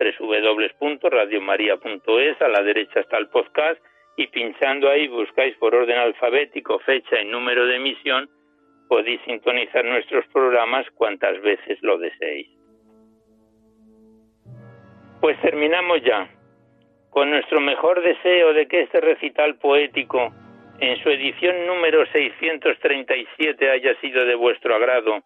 www.radiomaria.es, 0.01 2.43
a 2.43 2.49
la 2.49 2.63
derecha 2.63 3.01
está 3.01 3.19
el 3.19 3.29
podcast 3.29 3.79
y 4.17 4.27
pinchando 4.29 4.89
ahí 4.89 5.09
buscáis 5.09 5.55
por 5.57 5.75
orden 5.75 5.99
alfabético 5.99 6.79
fecha 6.81 7.21
y 7.21 7.27
número 7.27 7.67
de 7.67 7.77
emisión, 7.77 8.31
podéis 8.89 9.21
sintonizar 9.27 9.85
nuestros 9.85 10.27
programas 10.33 10.91
cuantas 10.93 11.39
veces 11.43 11.79
lo 11.83 11.99
deseéis. 11.99 12.49
Pues 15.21 15.39
terminamos 15.43 16.03
ya 16.03 16.31
con 17.11 17.31
nuestro 17.31 17.61
mejor 17.61 18.03
deseo 18.03 18.55
de 18.55 18.67
que 18.67 18.83
este 18.83 19.01
recital 19.01 19.57
poético, 19.57 20.33
en 20.79 20.97
su 21.03 21.11
edición 21.11 21.67
número 21.67 22.07
637, 22.07 23.71
haya 23.71 23.95
sido 24.01 24.25
de 24.25 24.35
vuestro 24.35 24.75
agrado, 24.75 25.23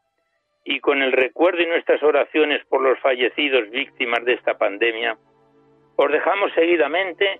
y 0.65 0.81
con 0.81 1.03
el 1.03 1.13
recuerdo 1.13 1.63
y 1.63 1.67
nuestras 1.67 2.03
oraciones 2.03 2.65
por 2.67 2.81
los 2.81 2.99
fallecidos 3.01 3.69
víctimas 3.71 4.25
de 4.25 4.33
esta 4.33 4.57
pandemia, 4.57 5.17
os 5.97 6.11
dejamos 6.11 6.53
seguidamente 6.55 7.39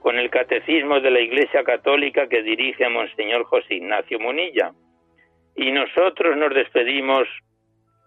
con 0.00 0.18
el 0.18 0.30
catecismo 0.30 0.98
de 1.00 1.10
la 1.10 1.20
Iglesia 1.20 1.62
Católica 1.62 2.26
que 2.28 2.42
dirige 2.42 2.88
Monseñor 2.88 3.44
José 3.44 3.74
Ignacio 3.74 4.18
Munilla. 4.18 4.72
Y 5.54 5.70
nosotros 5.70 6.36
nos 6.36 6.52
despedimos 6.54 7.28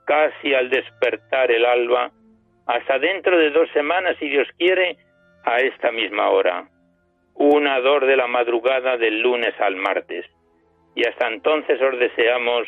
casi 0.05 0.53
al 0.53 0.69
despertar 0.69 1.51
el 1.51 1.65
alba 1.65 2.11
Hasta 2.67 2.97
dentro 2.97 3.37
de 3.37 3.51
dos 3.51 3.69
semanas, 3.73 4.17
si 4.19 4.27
Dios 4.27 4.47
quiere, 4.57 4.97
a 5.43 5.57
esta 5.59 5.91
misma 5.91 6.29
hora. 6.31 6.67
Una 7.35 7.79
dor 7.79 8.07
de 8.07 8.17
la 8.17 8.25
madrugada 8.25 8.97
del 8.97 9.21
lunes 9.21 9.53
al 9.59 9.75
martes. 9.75 10.25
Y 10.95 11.05
hasta 11.07 11.27
entonces 11.27 11.79
os 11.79 11.99
deseamos 11.99 12.67